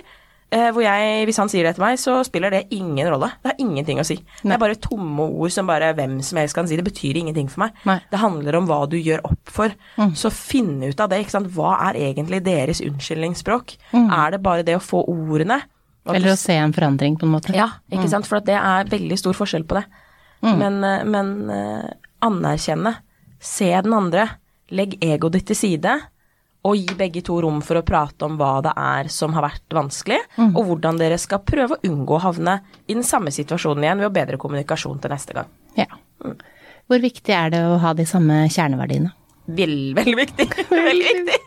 Eh, 0.52 0.68
hvor 0.76 0.84
jeg, 0.84 1.24
hvis 1.30 1.38
han 1.40 1.48
sier 1.48 1.64
det 1.64 1.78
til 1.78 1.84
meg, 1.86 1.96
så 2.02 2.18
spiller 2.28 2.52
det 2.52 2.66
ingen 2.76 3.08
rolle. 3.08 3.30
Det 3.40 3.54
har 3.54 3.60
ingenting 3.64 4.02
å 4.02 4.04
si. 4.04 4.18
Det 4.44 4.52
er 4.52 4.60
bare 4.60 4.76
tomme 4.84 5.24
ord 5.32 5.54
som 5.56 5.70
bare 5.70 5.94
hvem 5.96 6.18
som 6.28 6.42
helst 6.42 6.58
kan 6.58 6.68
si. 6.68 6.76
Det 6.76 6.84
betyr 6.84 7.22
ingenting 7.22 7.48
for 7.48 7.64
meg. 7.64 7.78
Nei. 7.88 7.96
Det 8.12 8.20
handler 8.20 8.58
om 8.60 8.68
hva 8.68 8.82
du 8.92 8.98
gjør 9.00 9.24
opp 9.30 9.54
for. 9.56 9.72
Så 10.14 10.32
finn 10.36 10.84
ut 10.84 11.00
av 11.00 11.08
det. 11.14 11.22
ikke 11.24 11.32
sant? 11.38 11.48
Hva 11.56 11.78
er 11.88 12.02
egentlig 12.02 12.42
deres 12.44 12.82
unnskyldningsspråk? 12.84 13.78
Er 13.96 14.32
det 14.36 14.42
bare 14.44 14.66
det 14.68 14.76
å 14.76 14.84
få 14.84 15.06
ordene? 15.08 15.62
Eller 16.12 16.34
å 16.34 16.38
se 16.38 16.54
en 16.58 16.74
forandring, 16.74 17.16
på 17.16 17.28
en 17.30 17.32
måte. 17.38 17.56
ja, 17.56 17.70
ikke 17.94 18.10
sant? 18.10 18.28
For 18.28 18.42
det 18.44 18.58
er 18.60 18.90
veldig 18.92 19.18
stor 19.22 19.38
forskjell 19.38 19.64
på 19.70 19.80
det. 19.80 19.86
Men, 20.42 20.84
eh, 20.84 21.04
men 21.06 21.50
eh, 21.50 21.90
anerkjenne. 22.28 22.98
Se 23.40 23.70
den 23.82 23.94
andre. 23.94 24.28
Legg 24.72 24.98
egoet 25.00 25.32
ditt 25.34 25.48
til 25.48 25.56
side. 25.56 25.94
Og 26.70 26.78
gi 26.78 26.94
begge 26.98 27.24
to 27.26 27.40
rom 27.42 27.58
for 27.66 27.80
å 27.80 27.86
prate 27.86 28.28
om 28.28 28.36
hva 28.38 28.60
det 28.62 28.74
er 28.78 29.08
som 29.10 29.34
har 29.34 29.48
vært 29.48 29.74
vanskelig, 29.74 30.20
og 30.52 30.60
hvordan 30.68 31.00
dere 31.02 31.18
skal 31.18 31.42
prøve 31.42 31.78
å 31.78 31.90
unngå 31.90 32.20
å 32.20 32.22
havne 32.28 32.60
i 32.86 32.94
den 32.94 33.06
samme 33.08 33.34
situasjonen 33.34 33.88
igjen 33.88 34.04
ved 34.04 34.12
å 34.12 34.14
bedre 34.14 34.38
kommunikasjon 34.42 35.02
til 35.02 35.14
neste 35.16 35.38
gang. 35.40 35.50
Ja. 35.80 35.90
Hvor 36.22 37.02
viktig 37.02 37.34
er 37.34 37.50
det 37.54 37.64
å 37.66 37.80
ha 37.82 37.96
de 37.98 38.06
samme 38.06 38.44
kjerneverdiene? 38.54 39.10
Vel, 39.52 39.94
veldig 39.98 40.18
viktig. 40.20 40.48
veldig 40.70 41.14
viktig. 41.18 41.40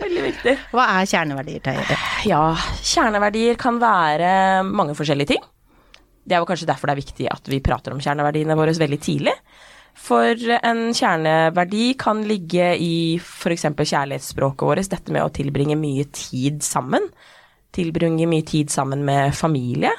Veldig 0.00 0.22
viktig. 0.30 0.54
Hva 0.72 0.86
er 0.96 1.10
kjerneverdier, 1.12 1.60
Tøyre? 1.64 1.98
Ja, 2.28 2.44
kjerneverdier 2.80 3.58
kan 3.60 3.78
være 3.82 4.64
mange 4.64 4.96
forskjellige 4.96 5.34
ting. 5.34 5.44
Det 6.24 6.36
er 6.36 6.40
jo 6.40 6.48
kanskje 6.48 6.68
derfor 6.70 6.88
det 6.88 6.96
er 6.96 7.02
viktig 7.02 7.28
at 7.30 7.52
vi 7.52 7.60
prater 7.64 7.92
om 7.92 8.00
kjerneverdiene 8.00 8.56
våre 8.56 8.72
veldig 8.80 9.00
tidlig. 9.04 9.34
For 9.94 10.40
en 10.58 10.88
kjerneverdi 10.96 11.92
kan 12.00 12.24
ligge 12.26 12.72
i 12.82 12.94
f.eks. 13.20 13.68
kjærlighetsspråket 13.70 14.66
vårt, 14.66 14.90
dette 14.90 15.14
med 15.14 15.24
å 15.24 15.32
tilbringe 15.34 15.78
mye 15.78 16.08
tid 16.14 16.64
sammen. 16.66 17.06
Tilbringe 17.74 18.26
mye 18.30 18.44
tid 18.46 18.72
sammen 18.74 19.04
med 19.06 19.34
familie. 19.38 19.92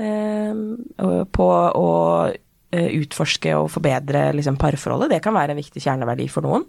eh, 0.00 1.24
på 1.32 1.48
å 1.76 1.90
eh, 2.28 2.90
utforske 3.00 3.52
og 3.58 3.70
forbedre 3.72 4.30
liksom, 4.36 4.56
parforholdet. 4.60 5.10
Det 5.16 5.22
kan 5.24 5.36
være 5.36 5.52
en 5.54 5.60
viktig 5.60 5.82
kjerneverdi 5.84 6.28
for 6.32 6.46
noen. 6.46 6.64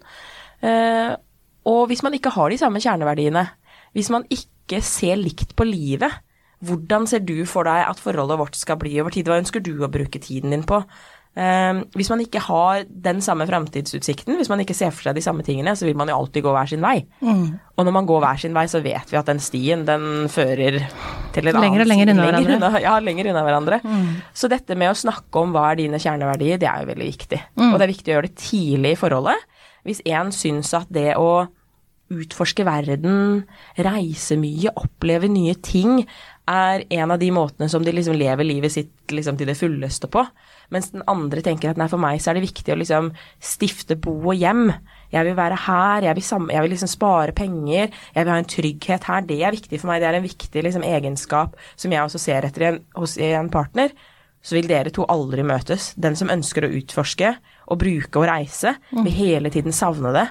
Eh, 0.60 1.12
og 1.68 1.86
hvis 1.88 2.02
man 2.04 2.16
ikke 2.16 2.34
har 2.34 2.50
de 2.50 2.58
samme 2.60 2.82
kjerneverdiene, 2.82 3.46
hvis 3.96 4.10
man 4.12 4.26
ikke 4.32 4.82
ser 4.84 5.20
likt 5.20 5.54
på 5.56 5.66
livet, 5.68 6.12
hvordan 6.62 7.08
ser 7.10 7.24
du 7.26 7.42
for 7.48 7.66
deg 7.66 7.82
at 7.88 8.00
forholdet 8.00 8.38
vårt 8.38 8.58
skal 8.58 8.78
bli 8.78 8.94
over 9.02 9.14
tid? 9.14 9.26
Hva 9.26 9.40
ønsker 9.42 9.62
du 9.64 9.74
å 9.82 9.90
bruke 9.90 10.20
tiden 10.22 10.54
din 10.54 10.66
på? 10.66 10.82
Um, 11.32 11.78
hvis 11.96 12.10
man 12.12 12.20
ikke 12.20 12.42
har 12.44 12.82
den 12.84 13.22
samme 13.24 13.46
framtidsutsikten, 13.48 14.36
hvis 14.36 14.50
man 14.52 14.60
ikke 14.60 14.76
ser 14.76 14.90
for 14.92 15.06
seg 15.06 15.16
de 15.16 15.22
samme 15.24 15.44
tingene, 15.46 15.72
så 15.72 15.86
vil 15.88 15.96
man 15.96 16.10
jo 16.12 16.18
alltid 16.18 16.44
gå 16.44 16.52
hver 16.52 16.68
sin 16.68 16.84
vei. 16.84 16.98
Mm. 17.24 17.46
Og 17.80 17.86
når 17.88 17.94
man 17.96 18.08
går 18.10 18.20
hver 18.20 18.42
sin 18.42 18.56
vei, 18.56 18.66
så 18.68 18.82
vet 18.84 19.08
vi 19.08 19.16
at 19.16 19.30
den 19.30 19.40
stien, 19.40 19.86
den 19.88 20.28
fører 20.32 20.76
til 21.32 21.48
en 21.48 21.56
lenger 21.56 21.86
annen 21.86 21.88
lenger 21.88 22.12
unna 22.12 22.26
hverandre. 22.28 22.58
Unna, 22.58 22.70
ja, 22.86 22.98
lenger 23.00 23.30
unna 23.32 23.46
hverandre. 23.46 23.80
Mm. 23.80 24.04
Så 24.36 24.52
dette 24.52 24.76
med 24.76 24.92
å 24.92 25.00
snakke 25.06 25.40
om 25.40 25.56
hva 25.56 25.70
er 25.70 25.80
dine 25.80 26.02
kjerneverdier, 26.02 26.60
det 26.60 26.68
er 26.68 26.84
jo 26.84 26.92
veldig 26.92 27.08
viktig. 27.14 27.40
Mm. 27.56 27.66
Og 27.70 27.78
det 27.78 27.86
er 27.86 27.94
viktig 27.94 28.12
å 28.12 28.16
gjøre 28.18 28.28
det 28.28 28.44
tidlig 28.44 28.92
i 28.92 29.00
forholdet. 29.00 29.48
Hvis 29.88 30.04
en 30.12 30.36
syns 30.36 30.76
at 30.76 30.92
det 30.92 31.14
å 31.16 31.32
utforske 32.12 32.64
verden, 32.66 33.42
reise 33.80 34.36
mye, 34.36 34.72
oppleve 34.76 35.30
nye 35.32 35.54
ting, 35.64 36.02
er 36.50 36.84
en 36.90 37.14
av 37.14 37.20
de 37.22 37.30
måtene 37.34 37.68
som 37.70 37.84
de 37.84 37.94
liksom 37.94 38.16
lever 38.18 38.46
livet 38.46 38.74
sitt 38.74 39.14
liksom 39.14 39.38
til 39.38 39.48
det 39.48 39.56
fulleste 39.58 40.10
på. 40.12 40.24
Mens 40.72 40.90
den 40.94 41.04
andre 41.10 41.42
tenker 41.44 41.72
at 41.72 41.80
nei, 41.80 41.88
for 41.92 42.00
meg 42.00 42.20
så 42.22 42.32
er 42.32 42.38
det 42.38 42.46
viktig 42.46 42.72
å 42.72 42.78
liksom 42.80 43.10
stifte 43.42 43.98
bo 44.00 44.14
og 44.22 44.38
hjem. 44.38 44.70
Jeg 45.12 45.28
vil 45.28 45.36
være 45.36 45.58
her, 45.66 46.06
jeg 46.06 46.16
vil, 46.16 46.24
sam 46.24 46.48
jeg 46.52 46.64
vil 46.64 46.72
liksom 46.72 46.90
spare 46.90 47.34
penger, 47.36 47.92
jeg 48.14 48.24
vil 48.24 48.32
ha 48.32 48.38
en 48.40 48.48
trygghet 48.54 49.08
her. 49.10 49.26
Det 49.28 49.40
er 49.44 49.56
viktig 49.56 49.80
for 49.82 49.92
meg, 49.92 50.00
det 50.00 50.08
er 50.08 50.18
en 50.18 50.24
viktig 50.24 50.64
liksom 50.64 50.86
egenskap 50.88 51.58
som 51.76 51.92
jeg 51.92 52.06
også 52.06 52.22
ser 52.22 52.48
etter 52.48 52.64
i 52.64 52.70
en, 52.70 52.80
hos 52.96 53.18
i 53.20 53.34
en 53.36 53.52
partner. 53.52 53.92
Så 54.42 54.56
vil 54.56 54.70
dere 54.70 54.90
to 54.90 55.04
aldri 55.12 55.44
møtes. 55.46 55.92
Den 56.00 56.16
som 56.18 56.32
ønsker 56.32 56.66
å 56.66 56.72
utforske 56.80 57.36
og 57.70 57.78
bruke 57.78 58.18
og 58.18 58.26
reise, 58.26 58.74
vil 59.04 59.14
hele 59.14 59.52
tiden 59.54 59.76
savne 59.76 60.10
det. 60.16 60.24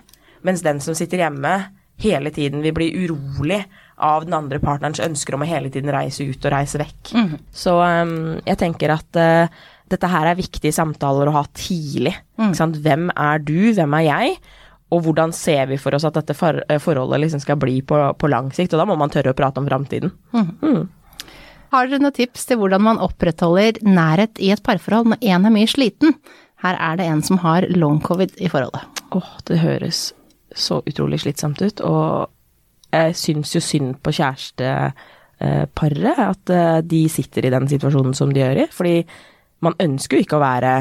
Mens 0.43 0.65
den 0.65 0.81
som 0.83 0.97
sitter 0.97 1.21
hjemme, 1.21 1.53
hele 2.01 2.33
tiden 2.33 2.63
vil 2.65 2.73
bli 2.75 2.89
urolig 3.05 3.61
av 4.01 4.25
den 4.25 4.33
andre 4.33 4.59
partnerens 4.59 4.99
ønsker 5.03 5.37
om 5.37 5.45
å 5.45 5.47
hele 5.47 5.69
tiden 5.71 5.93
reise 5.93 6.25
ut 6.25 6.47
og 6.47 6.51
reise 6.51 6.81
vekk. 6.81 7.13
Så 7.53 7.75
um, 7.77 8.41
jeg 8.41 8.57
tenker 8.57 8.95
at 8.97 9.19
uh, 9.21 9.61
dette 9.91 10.07
her 10.09 10.25
er 10.31 10.39
viktige 10.39 10.73
samtaler 10.75 11.29
å 11.29 11.35
ha 11.35 11.43
tidlig. 11.57 12.13
Sant? 12.57 12.75
Hvem 12.83 13.03
er 13.13 13.37
du, 13.43 13.73
hvem 13.77 13.93
er 13.99 14.03
jeg? 14.07 14.27
Og 14.91 14.99
hvordan 15.05 15.31
ser 15.35 15.69
vi 15.69 15.77
for 15.79 15.95
oss 15.95 16.05
at 16.07 16.17
dette 16.19 16.33
for, 16.35 16.53
eh, 16.67 16.81
forholdet 16.83 17.21
liksom 17.23 17.41
skal 17.43 17.57
bli 17.59 17.77
på, 17.81 17.95
på 18.19 18.31
lang 18.31 18.47
sikt? 18.55 18.73
Og 18.75 18.81
da 18.81 18.87
må 18.89 18.95
man 18.99 19.13
tørre 19.13 19.31
å 19.31 19.37
prate 19.37 19.59
om 19.61 19.69
framtiden. 19.69 20.09
Har 21.71 21.87
dere 21.87 22.03
noen 22.03 22.17
tips 22.17 22.41
til 22.49 22.57
hvordan 22.59 22.81
man 22.83 22.99
opprettholder 22.99 23.73
nærhet 23.87 24.35
i 24.43 24.51
et 24.51 24.63
parforhold 24.63 25.07
når 25.13 25.19
en 25.23 25.45
er 25.47 25.55
mye 25.55 25.69
sliten? 25.71 26.09
Her 26.61 26.75
er 26.75 26.93
det 26.99 27.05
en 27.07 27.23
som 27.23 27.39
har 27.45 27.61
long 27.71 28.01
covid 28.03 28.31
i 28.43 28.51
forholdet. 28.51 28.83
Åh, 29.15 29.31
det 29.47 29.63
høres 29.63 30.11
så 30.51 30.83
utrolig 30.83 31.23
slitsomt 31.23 31.63
ut, 31.63 31.79
og 31.87 32.27
jeg 32.91 33.15
syns 33.15 33.55
jo 33.55 33.63
synd 33.63 34.03
på 34.03 34.11
kjæresteparet 34.17 36.19
at 36.19 36.49
eh, 36.51 36.83
de 36.83 37.07
sitter 37.09 37.45
i 37.47 37.53
den 37.53 37.67
situasjonen 37.71 38.13
som 38.17 38.33
de 38.33 38.39
gjør 38.43 38.57
i, 38.65 38.67
fordi 38.75 39.05
man 39.65 39.77
ønsker 39.81 40.17
jo 40.17 40.25
ikke 40.25 40.39
å 40.39 40.43
være 40.43 40.73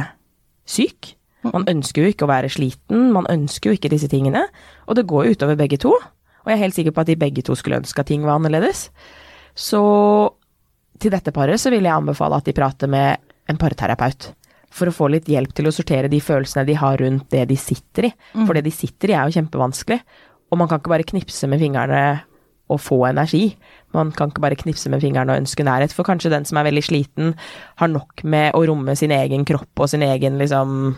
syk. 0.69 1.15
Man 1.47 1.65
ønsker 1.71 2.05
jo 2.05 2.13
ikke 2.13 2.27
å 2.27 2.31
være 2.31 2.51
sliten, 2.53 3.09
man 3.15 3.29
ønsker 3.33 3.71
jo 3.71 3.79
ikke 3.79 3.91
disse 3.93 4.11
tingene, 4.13 4.43
og 4.85 4.99
det 4.99 5.07
går 5.09 5.27
jo 5.27 5.37
utover 5.39 5.57
begge 5.57 5.79
to. 5.81 5.95
Og 6.41 6.51
jeg 6.51 6.57
er 6.57 6.63
helt 6.65 6.77
sikker 6.77 6.95
på 6.97 7.03
at 7.05 7.09
de 7.09 7.17
begge 7.21 7.45
to 7.45 7.57
skulle 7.57 7.81
ønske 7.81 8.03
at 8.03 8.11
ting 8.11 8.25
var 8.27 8.37
annerledes. 8.37 8.89
Så 9.57 9.81
til 11.01 11.13
dette 11.13 11.33
paret 11.33 11.61
så 11.61 11.73
vil 11.73 11.87
jeg 11.89 11.97
anbefale 11.97 12.41
at 12.41 12.49
de 12.49 12.57
prater 12.57 12.91
med 12.93 13.33
en 13.49 13.61
parterapeut. 13.61 14.31
For 14.71 14.89
å 14.89 14.95
få 14.95 15.09
litt 15.11 15.29
hjelp 15.29 15.53
til 15.57 15.67
å 15.67 15.75
sortere 15.75 16.11
de 16.13 16.21
følelsene 16.23 16.67
de 16.69 16.77
har 16.79 17.01
rundt 17.01 17.31
det 17.33 17.47
de 17.51 17.57
sitter 17.59 18.11
i. 18.11 18.13
For 18.47 18.57
det 18.57 18.67
de 18.69 18.73
sitter 18.75 19.13
i 19.13 19.17
er 19.17 19.27
jo 19.27 19.41
kjempevanskelig. 19.41 19.99
Og 20.51 20.61
man 20.61 20.69
kan 20.71 20.81
ikke 20.81 20.93
bare 20.93 21.09
knipse 21.09 21.49
med 21.51 21.61
fingrene 21.63 22.03
og 22.71 22.81
få 22.81 23.01
energi. 23.09 23.57
Man 23.97 24.13
kan 24.15 24.31
ikke 24.31 24.43
bare 24.45 24.59
knipse 24.59 24.91
med 24.93 25.03
fingrene 25.03 25.35
og 25.35 25.43
ønske 25.43 25.67
nærhet. 25.67 25.93
For 25.97 26.07
kanskje 26.07 26.31
den 26.33 26.47
som 26.49 26.61
er 26.61 26.69
veldig 26.71 26.85
sliten, 26.87 27.35
har 27.83 27.91
nok 27.91 28.23
med 28.25 28.55
å 28.55 28.63
romme 28.71 28.95
sin 28.97 29.11
egen 29.15 29.45
kropp 29.49 29.83
og 29.83 29.91
sin 29.91 30.05
egen 30.07 30.39
liksom 30.41 30.95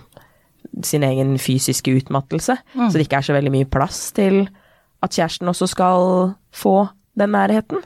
sin 0.86 1.02
egen 1.02 1.34
fysiske 1.42 1.90
utmattelse. 1.90 2.54
Så 2.92 2.96
det 2.96 3.06
ikke 3.08 3.18
er 3.18 3.26
så 3.26 3.34
veldig 3.34 3.50
mye 3.52 3.68
plass 3.68 4.12
til 4.16 4.44
at 5.02 5.10
kjæresten 5.16 5.48
også 5.50 5.66
skal 5.72 6.34
få 6.54 6.76
den 7.18 7.32
nærheten. 7.34 7.82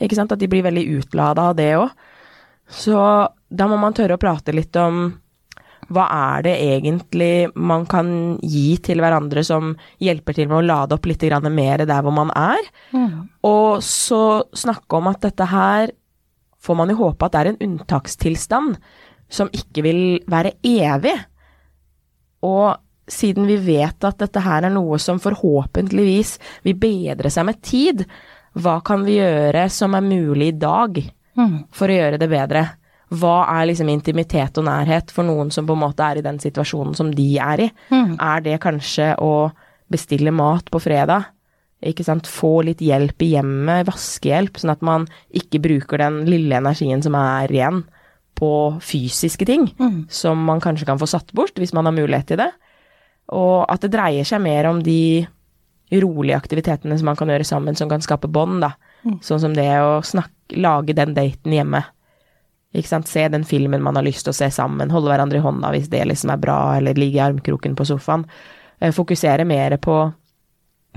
Ikke 0.00 0.14
sant? 0.18 0.32
At 0.32 0.38
de 0.38 0.48
blir 0.50 0.62
veldig 0.66 0.84
utlada 1.00 1.48
av 1.50 1.56
det 1.58 1.72
òg. 1.78 1.88
Så 2.70 2.94
da 3.50 3.66
må 3.66 3.78
man 3.82 3.94
tørre 3.96 4.14
å 4.14 4.20
prate 4.22 4.52
litt 4.54 4.76
om 4.78 5.08
hva 5.90 6.06
er 6.14 6.44
det 6.46 6.54
egentlig 6.62 7.50
man 7.58 7.86
kan 7.90 8.38
gi 8.42 8.76
til 8.84 9.02
hverandre 9.02 9.42
som 9.46 9.72
hjelper 9.98 10.36
til 10.36 10.50
med 10.50 10.60
å 10.60 10.66
lade 10.66 10.94
opp 10.94 11.08
litt 11.10 11.24
mer 11.50 11.84
der 11.84 12.02
hvor 12.02 12.14
man 12.14 12.30
er. 12.30 12.62
Og 13.42 13.82
så 13.82 14.44
snakke 14.54 15.00
om 15.00 15.10
at 15.10 15.20
dette 15.26 15.48
her 15.50 15.90
får 16.60 16.76
man 16.76 16.92
jo 16.92 17.00
håpe 17.00 17.26
at 17.26 17.32
det 17.32 17.40
er 17.40 17.50
en 17.50 17.62
unntakstilstand 17.66 18.76
som 19.30 19.50
ikke 19.52 19.82
vil 19.82 20.02
være 20.30 20.54
evig. 20.62 21.16
Og 22.46 22.76
siden 23.10 23.46
vi 23.50 23.56
vet 23.56 24.04
at 24.06 24.18
dette 24.22 24.42
her 24.44 24.66
er 24.66 24.74
noe 24.74 24.98
som 25.02 25.18
forhåpentligvis 25.22 26.36
vil 26.66 26.78
bedre 26.78 27.30
seg 27.32 27.48
med 27.48 27.62
tid, 27.62 28.04
hva 28.58 28.80
kan 28.86 29.02
vi 29.06 29.18
gjøre 29.18 29.68
som 29.70 29.94
er 29.94 30.06
mulig 30.06 30.52
i 30.54 30.58
dag 30.58 31.02
for 31.74 31.90
å 31.90 31.96
gjøre 31.96 32.18
det 32.18 32.30
bedre? 32.30 32.64
Hva 33.10 33.40
er 33.58 33.66
liksom 33.66 33.88
intimitet 33.90 34.58
og 34.60 34.64
nærhet 34.68 35.10
for 35.10 35.26
noen 35.26 35.50
som 35.50 35.66
på 35.66 35.74
en 35.74 35.82
måte 35.82 36.04
er 36.06 36.20
i 36.20 36.22
den 36.22 36.38
situasjonen 36.38 36.94
som 36.94 37.10
de 37.10 37.38
er 37.42 37.64
i? 37.64 37.68
Er 38.22 38.40
det 38.44 38.60
kanskje 38.62 39.16
å 39.18 39.50
bestille 39.90 40.30
mat 40.30 40.70
på 40.70 40.78
fredag? 40.78 41.24
Ikke 41.82 42.04
sant? 42.04 42.28
Få 42.28 42.60
litt 42.62 42.78
hjelp 42.84 43.22
i 43.24 43.32
hjemmet, 43.32 43.86
vaskehjelp, 43.88 44.58
sånn 44.60 44.74
at 44.74 44.82
man 44.84 45.08
ikke 45.32 45.58
bruker 45.64 45.98
den 45.98 46.22
lille 46.28 46.54
energien 46.60 47.02
som 47.02 47.16
er 47.18 47.50
igjen 47.50 47.82
på 48.38 48.78
fysiske 48.80 49.44
ting, 49.48 49.66
som 50.08 50.38
man 50.46 50.60
kanskje 50.60 50.86
kan 50.86 51.00
få 51.00 51.08
satt 51.10 51.32
bort 51.32 51.58
hvis 51.58 51.74
man 51.74 51.88
har 51.88 51.96
mulighet 51.96 52.26
til 52.30 52.38
det. 52.40 52.50
Og 53.32 53.64
at 53.68 53.80
det 53.82 53.90
dreier 53.92 54.24
seg 54.24 54.40
mer 54.44 54.68
om 54.70 54.82
de 54.82 55.26
rolige 55.90 56.36
aktivitetene 56.36 56.96
som 56.96 57.10
man 57.10 57.16
kan 57.18 57.28
gjøre 57.28 57.44
sammen, 57.44 57.74
som 57.74 57.88
kan 57.90 58.00
skape 58.00 58.28
bånd, 58.30 58.60
da. 58.62 58.76
Sånn 59.24 59.40
som 59.42 59.54
det 59.56 59.66
å 59.82 59.98
snakke, 60.04 60.54
lage 60.60 60.94
den 60.94 61.14
daten 61.16 61.52
hjemme. 61.52 61.82
Ikke 62.74 62.86
sant? 62.88 63.08
Se 63.10 63.24
den 63.28 63.44
filmen 63.44 63.82
man 63.82 63.96
har 63.98 64.04
lyst 64.06 64.24
til 64.26 64.30
å 64.34 64.36
se 64.36 64.46
sammen, 64.54 64.90
holde 64.94 65.10
hverandre 65.10 65.40
i 65.40 65.44
hånda 65.44 65.72
hvis 65.74 65.88
det 65.90 66.04
liksom 66.06 66.30
er 66.30 66.42
bra, 66.42 66.58
eller 66.78 66.94
ligge 66.94 67.18
i 67.18 67.24
armkroken 67.24 67.74
på 67.78 67.86
sofaen. 67.88 68.24
Eh, 68.80 68.92
Fokusere 68.94 69.44
mer 69.48 69.76
på 69.82 69.96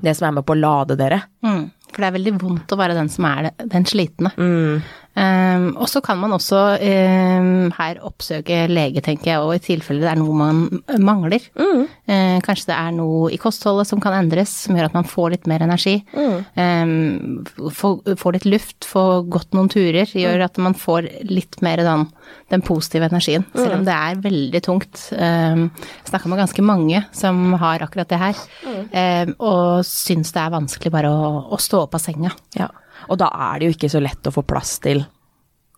det 0.04 0.14
som 0.18 0.28
er 0.28 0.36
med 0.38 0.46
på 0.46 0.54
å 0.54 0.60
lade 0.60 0.98
dere. 1.00 1.22
Mm. 1.46 1.72
For 1.94 2.02
det 2.02 2.08
er 2.10 2.16
veldig 2.18 2.34
vondt 2.42 2.74
å 2.74 2.78
være 2.78 2.94
den 2.98 3.10
som 3.10 3.26
er 3.26 3.42
det- 3.50 3.70
den 3.70 3.84
slitne. 3.86 4.32
Mm. 4.38 4.82
Um, 5.14 5.76
og 5.78 5.86
så 5.92 6.02
kan 6.02 6.18
man 6.18 6.34
også 6.34 6.60
um, 6.82 7.70
her 7.78 8.00
oppsøke 8.02 8.64
lege, 8.72 9.02
tenker 9.06 9.30
jeg, 9.30 9.44
og 9.44 9.54
i 9.54 9.62
tilfelle 9.62 10.02
det 10.02 10.10
er 10.10 10.18
noe 10.18 10.34
man 10.38 10.64
mangler. 11.06 11.44
Mm. 11.54 11.84
Uh, 12.10 12.40
kanskje 12.46 12.72
det 12.72 12.78
er 12.80 12.96
noe 12.98 13.30
i 13.34 13.38
kostholdet 13.42 13.90
som 13.92 14.02
kan 14.02 14.16
endres, 14.18 14.56
som 14.66 14.78
gjør 14.78 14.90
at 14.90 14.98
man 14.98 15.08
får 15.10 15.36
litt 15.36 15.50
mer 15.50 15.66
energi. 15.66 16.00
Um, 16.18 17.44
få, 17.70 17.96
får 18.18 18.40
litt 18.40 18.50
luft, 18.50 18.90
får 18.90 19.28
gått 19.38 19.54
noen 19.54 19.70
turer, 19.74 20.10
gjør 20.10 20.48
at 20.48 20.58
man 20.64 20.78
får 20.78 21.12
litt 21.30 21.62
mer 21.66 21.84
den, 21.86 22.08
den 22.54 22.66
positive 22.66 23.12
energien. 23.12 23.46
Selv 23.54 23.78
om 23.78 23.86
det 23.86 23.94
er 23.94 24.22
veldig 24.24 24.66
tungt. 24.66 25.08
Um, 25.14 25.68
snakka 26.10 26.32
med 26.32 26.42
ganske 26.42 26.66
mange 26.66 27.06
som 27.14 27.54
har 27.62 27.86
akkurat 27.86 28.10
det 28.10 28.24
her, 28.24 28.46
um, 28.66 29.36
og 29.38 29.86
syns 29.86 30.34
det 30.34 30.42
er 30.42 30.58
vanskelig 30.58 30.94
bare 30.94 31.14
å, 31.14 31.36
å 31.54 31.62
stå 31.62 31.86
opp 31.86 32.00
av 32.00 32.02
senga. 32.02 32.34
Ja. 32.58 32.74
Og 33.10 33.20
da 33.22 33.30
er 33.50 33.60
det 33.60 33.70
jo 33.70 33.76
ikke 33.78 33.92
så 33.92 34.02
lett 34.04 34.30
å 34.30 34.34
få 34.36 34.46
plass 34.48 34.78
til 34.84 35.04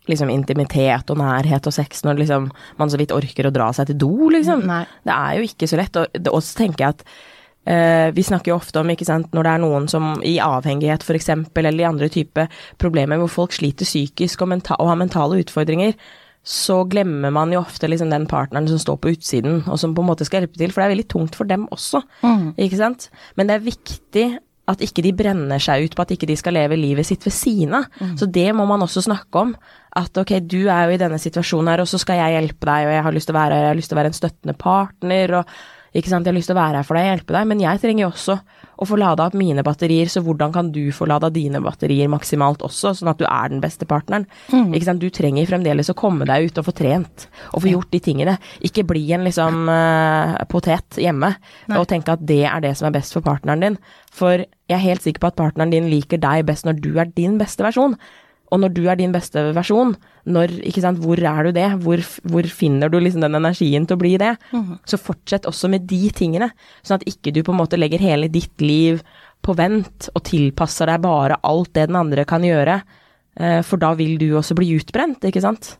liksom 0.09 0.29
intimitet 0.29 1.09
og 1.09 1.19
nærhet 1.19 1.65
og 1.65 1.73
sex 1.73 2.03
når 2.05 2.19
liksom 2.21 2.49
man 2.79 2.91
så 2.91 2.99
vidt 3.01 3.13
orker 3.15 3.47
å 3.49 3.53
dra 3.53 3.71
seg 3.73 3.89
til 3.89 4.01
do, 4.05 4.11
liksom. 4.33 4.65
Nei. 4.69 4.83
Det 5.05 5.15
er 5.15 5.39
jo 5.39 5.47
ikke 5.47 5.69
så 5.69 5.79
lett. 5.79 5.97
Og 5.97 6.41
så 6.45 6.59
tenker 6.59 6.85
jeg 6.85 6.97
at 6.97 7.07
eh, 7.65 8.09
vi 8.15 8.25
snakker 8.25 8.53
jo 8.53 8.59
ofte 8.59 8.81
om, 8.81 8.91
ikke 8.93 9.07
sant, 9.07 9.31
når 9.35 9.47
det 9.47 9.55
er 9.55 9.63
noen 9.65 9.89
som 9.91 10.11
i 10.25 10.35
avhengighet 10.43 11.05
f.eks., 11.05 11.31
eller 11.55 11.81
i 11.81 11.89
andre 11.89 12.11
type 12.13 12.47
problemer 12.81 13.21
hvor 13.21 13.33
folk 13.39 13.57
sliter 13.57 13.87
psykisk 13.87 14.45
og, 14.45 14.53
menta 14.53 14.77
og 14.79 14.93
har 14.93 15.01
mentale 15.01 15.41
utfordringer, 15.41 15.97
så 16.45 16.83
glemmer 16.85 17.31
man 17.33 17.49
jo 17.49 17.63
ofte 17.63 17.89
liksom 17.89 18.11
den 18.13 18.27
partneren 18.29 18.67
som 18.69 18.77
står 18.77 18.99
på 19.01 19.15
utsiden, 19.15 19.63
og 19.65 19.79
som 19.81 19.95
på 19.97 20.03
en 20.03 20.11
måte 20.11 20.27
skal 20.27 20.43
hjelpe 20.43 20.59
til, 20.61 20.69
for 20.69 20.83
det 20.83 20.85
er 20.85 20.93
veldig 20.93 21.07
tungt 21.09 21.37
for 21.37 21.49
dem 21.49 21.65
også, 21.73 22.03
ikke 22.61 22.77
sant. 22.77 23.07
Men 23.33 23.49
det 23.49 23.55
er 23.55 23.65
viktig 23.65 24.25
at 24.71 24.81
ikke 24.81 25.03
de 25.05 25.13
brenner 25.13 25.61
seg 25.61 25.85
ut 25.85 25.95
på 25.95 26.01
at 26.05 26.11
ikke 26.15 26.29
de 26.29 26.37
skal 26.39 26.55
leve 26.57 26.77
livet 26.79 27.05
sitt 27.05 27.25
ved 27.25 27.33
siden 27.35 27.75
av. 27.77 27.89
Så 28.17 28.25
det 28.25 28.47
må 28.57 28.65
man 28.65 28.81
også 28.81 29.03
snakke 29.05 29.43
om. 29.43 29.55
At 29.95 30.17
ok, 30.17 30.39
du 30.41 30.65
er 30.67 30.87
jo 30.87 30.95
i 30.95 31.01
denne 31.01 31.19
situasjonen 31.21 31.71
her, 31.71 31.83
og 31.83 31.87
så 31.87 31.99
skal 32.01 32.19
jeg 32.19 32.35
hjelpe 32.35 32.67
deg, 32.67 32.89
og 32.89 32.95
jeg 32.95 33.05
har 33.05 33.15
lyst 33.15 33.29
til 33.29 33.35
å 33.35 33.39
være, 33.39 33.61
jeg 33.61 33.71
har 33.71 33.79
lyst 33.79 33.91
til 33.91 33.97
å 33.97 34.01
være 34.01 34.11
en 34.11 34.17
støttende 34.17 34.57
partner, 34.59 35.35
og 35.39 35.55
Ikke 35.95 36.11
sant, 36.11 36.27
jeg 36.27 36.33
har 36.33 36.35
lyst 36.35 36.49
til 36.51 36.57
å 36.57 36.59
være 36.59 36.81
her 36.81 36.87
for 36.87 36.97
deg, 36.97 37.05
og 37.05 37.13
hjelpe 37.13 37.35
deg, 37.37 37.47
men 37.47 37.61
jeg 37.63 37.79
trenger 37.79 38.03
jo 38.03 38.09
også 38.11 38.35
å 38.75 38.87
få 38.89 38.97
lada 38.99 39.29
opp 39.29 39.37
mine 39.39 39.63
batterier, 39.63 40.09
så 40.11 40.19
hvordan 40.25 40.51
kan 40.51 40.71
du 40.75 40.81
få 40.95 41.07
lada 41.07 41.29
dine 41.31 41.61
batterier 41.63 42.09
maksimalt 42.11 42.65
også, 42.67 42.91
sånn 42.99 43.11
at 43.13 43.21
du 43.21 43.23
er 43.29 43.53
den 43.53 43.61
beste 43.63 43.87
partneren? 43.87 44.25
Ikke 44.75 44.89
sant, 44.89 44.99
du 44.99 45.07
trenger 45.13 45.47
fremdeles 45.47 45.91
å 45.93 45.95
komme 45.97 46.27
deg 46.27 46.49
ut 46.49 46.59
og 46.59 46.67
få 46.67 46.75
trent, 46.75 47.29
og 47.53 47.63
få 47.63 47.71
gjort 47.71 47.95
de 47.95 48.01
tingene. 48.03 48.35
Ikke 48.67 48.83
bli 48.87 49.05
en 49.15 49.23
liksom 49.23 49.71
uh, 49.71 50.35
potet 50.51 50.99
hjemme, 50.99 51.31
og 51.71 51.87
tenke 51.91 52.17
at 52.17 52.27
det 52.27 52.43
er 52.49 52.65
det 52.65 52.75
som 52.75 52.89
er 52.89 52.97
best 52.97 53.15
for 53.15 53.23
partneren 53.23 53.63
din. 53.63 53.79
For 54.15 54.43
jeg 54.43 54.75
er 54.75 54.83
helt 54.83 55.05
sikker 55.05 55.23
på 55.23 55.31
at 55.31 55.39
partneren 55.39 55.71
din 55.71 55.87
liker 55.91 56.19
deg 56.19 56.43
best 56.49 56.67
når 56.67 56.83
du 56.83 56.91
er 56.99 57.11
din 57.15 57.39
beste 57.39 57.63
versjon. 57.63 57.95
Og 58.53 58.59
når 58.61 58.73
du 58.75 58.83
er 58.87 58.97
din 58.99 59.13
beste 59.13 59.41
versjon, 59.55 59.95
når, 60.29 60.51
ikke 60.69 60.81
sant, 60.83 60.99
hvor 61.01 61.17
er 61.17 61.47
du 61.47 61.51
det? 61.55 61.65
Hvor, 61.81 62.01
hvor 62.29 62.45
finner 62.49 62.89
du 62.93 62.99
liksom 63.01 63.23
den 63.25 63.37
energien 63.39 63.87
til 63.89 63.97
å 63.97 64.01
bli 64.01 64.15
det? 64.21 64.35
Så 64.85 64.99
fortsett 65.01 65.47
også 65.49 65.69
med 65.71 65.87
de 65.89 66.09
tingene, 66.13 66.51
sånn 66.85 66.99
at 66.99 67.07
ikke 67.09 67.33
du 67.33 67.41
på 67.43 67.53
en 67.55 67.59
måte 67.63 67.79
legger 67.79 68.03
hele 68.03 68.29
ditt 68.29 68.61
liv 68.61 69.01
på 69.45 69.53
vent 69.57 70.09
og 70.13 70.23
tilpasser 70.25 70.89
deg 70.89 71.01
bare 71.05 71.39
alt 71.45 71.73
det 71.77 71.87
den 71.89 71.99
andre 71.99 72.25
kan 72.25 72.45
gjøre, 72.45 72.79
eh, 73.37 73.61
for 73.65 73.77
da 73.81 73.93
vil 73.97 74.17
du 74.21 74.31
også 74.37 74.57
bli 74.57 74.71
utbrent, 74.77 75.25
ikke 75.25 75.43
sant? 75.43 75.75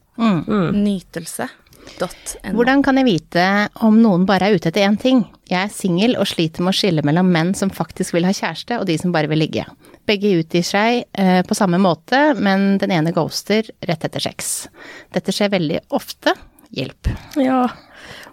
Nytelse.no. 1.85 2.53
Hvordan 2.57 2.83
kan 2.85 2.99
jeg 2.99 3.07
vite 3.07 3.45
om 3.85 3.97
noen 4.01 4.25
bare 4.27 4.49
er 4.49 4.57
ute 4.57 4.71
etter 4.71 4.85
én 4.87 4.97
ting? 4.99 5.23
Jeg 5.49 5.59
er 5.67 5.73
singel 5.73 6.17
og 6.19 6.27
sliter 6.29 6.65
med 6.65 6.73
å 6.73 6.77
skille 6.79 7.05
mellom 7.05 7.29
menn 7.31 7.53
som 7.57 7.71
faktisk 7.73 8.15
vil 8.15 8.25
ha 8.27 8.33
kjæreste, 8.35 8.79
og 8.79 8.87
de 8.89 8.97
som 9.01 9.13
bare 9.15 9.29
vil 9.31 9.43
ligge. 9.43 9.65
Begge 10.09 10.35
utgir 10.39 10.65
seg 10.65 11.05
eh, 11.13 11.41
på 11.45 11.57
samme 11.57 11.79
måte, 11.81 12.33
men 12.37 12.75
den 12.81 12.93
ene 12.93 13.13
ghoster 13.15 13.69
rett 13.85 14.05
etter 14.05 14.23
sex. 14.23 14.67
Dette 15.13 15.33
skjer 15.33 15.53
veldig 15.53 15.85
ofte. 15.97 16.33
Hjelp. 16.75 17.11
Ja. 17.39 17.67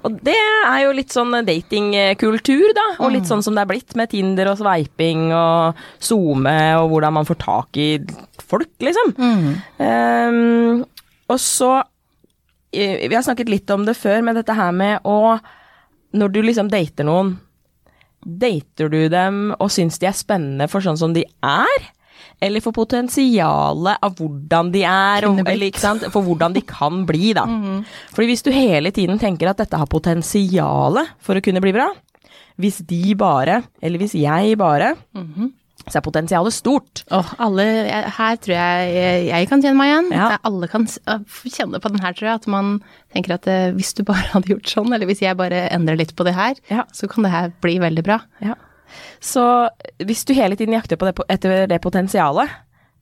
Og 0.03 0.17
det 0.27 0.35
er 0.35 0.81
jo 0.83 0.95
litt 0.97 1.13
sånn 1.15 1.37
datingkultur, 1.47 2.73
da. 2.75 2.87
Og 3.05 3.13
litt 3.15 3.29
sånn 3.31 3.45
som 3.45 3.55
det 3.55 3.63
er 3.63 3.71
blitt 3.71 3.95
med 3.99 4.11
Tinder 4.11 4.51
og 4.51 4.59
sveiping 4.59 5.29
og 5.37 5.79
SoMe 6.03 6.57
og 6.81 6.89
hvordan 6.91 7.17
man 7.21 7.29
får 7.29 7.39
tak 7.45 7.79
i 7.79 7.91
folk, 8.43 8.73
liksom. 8.83 9.15
Ehm, 9.85 10.83
og 11.31 11.39
så 11.41 11.77
Vi 12.73 13.13
har 13.15 13.23
snakket 13.25 13.51
litt 13.53 13.71
om 13.71 13.85
det 13.85 13.95
før, 13.99 14.23
men 14.25 14.39
dette 14.39 14.55
her 14.57 14.73
med 14.73 15.05
å 15.05 15.39
Når 16.17 16.29
du 16.33 16.43
liksom 16.45 16.69
dater 16.73 17.05
noen, 17.09 17.35
dater 18.23 18.89
du 18.93 19.09
dem 19.09 19.55
og 19.59 19.71
syns 19.73 19.99
de 19.99 20.07
er 20.07 20.17
spennende 20.17 20.69
for 20.69 20.85
sånn 20.85 20.99
som 21.01 21.15
de 21.17 21.25
er? 21.43 21.87
Eller 22.43 22.61
for 22.61 22.75
potensialet 22.75 24.03
av 24.03 24.15
hvordan 24.19 24.71
de 24.75 24.83
er, 24.85 25.25
og, 25.29 25.41
eller 25.47 26.11
for 26.11 26.23
hvordan 26.27 26.53
de 26.55 26.61
kan 26.67 27.05
bli, 27.07 27.33
da. 27.35 27.45
Fordi 28.15 28.29
hvis 28.29 28.43
du 28.45 28.51
hele 28.53 28.91
tiden 28.95 29.19
tenker 29.19 29.51
at 29.51 29.59
dette 29.63 29.79
har 29.79 29.87
potensialet 29.91 31.15
for 31.23 31.39
å 31.39 31.43
kunne 31.45 31.63
bli 31.63 31.73
bra, 31.73 31.89
hvis 32.61 32.83
de 32.87 33.15
bare, 33.17 33.63
eller 33.81 33.99
hvis 34.03 34.15
jeg 34.19 34.59
bare, 34.61 34.93
så 35.89 35.99
er 35.99 36.05
potensialet 36.07 36.55
stort. 36.55 37.03
Åh, 37.11 37.33
alle, 37.43 37.65
her 38.17 38.37
tror 38.43 38.55
jeg 38.55 38.97
jeg, 39.29 39.49
kan 39.51 39.63
kjenne 39.65 39.79
meg 39.81 39.91
igjen. 39.93 40.11
Ja. 40.15 40.29
Alle 40.47 40.69
kan 40.71 40.87
kjenne 40.87 41.81
på 41.83 41.91
den 41.93 42.03
her, 42.05 42.15
tror 42.17 42.29
jeg. 42.31 42.41
At 42.43 42.51
man 42.55 42.75
tenker 43.15 43.35
at 43.39 43.49
eh, 43.51 43.71
hvis 43.77 43.95
du 43.99 44.05
bare 44.09 44.29
hadde 44.35 44.53
gjort 44.55 44.71
sånn, 44.71 44.93
eller 44.95 45.11
hvis 45.11 45.23
jeg 45.25 45.39
bare 45.41 45.65
endrer 45.75 45.99
litt 45.99 46.15
på 46.19 46.27
det 46.29 46.37
her, 46.39 46.59
Ja. 46.71 46.85
så 46.95 47.11
kan 47.11 47.27
det 47.27 47.33
her 47.35 47.55
bli 47.65 47.79
veldig 47.83 48.05
bra. 48.07 48.21
Ja. 48.45 48.55
Så 49.25 49.43
hvis 50.05 50.27
du 50.29 50.35
hele 50.37 50.59
tiden 50.59 50.77
jakter 50.77 50.99
på 51.01 51.09
det, 51.09 51.17
etter 51.33 51.65
det 51.71 51.81
potensialet, 51.85 52.51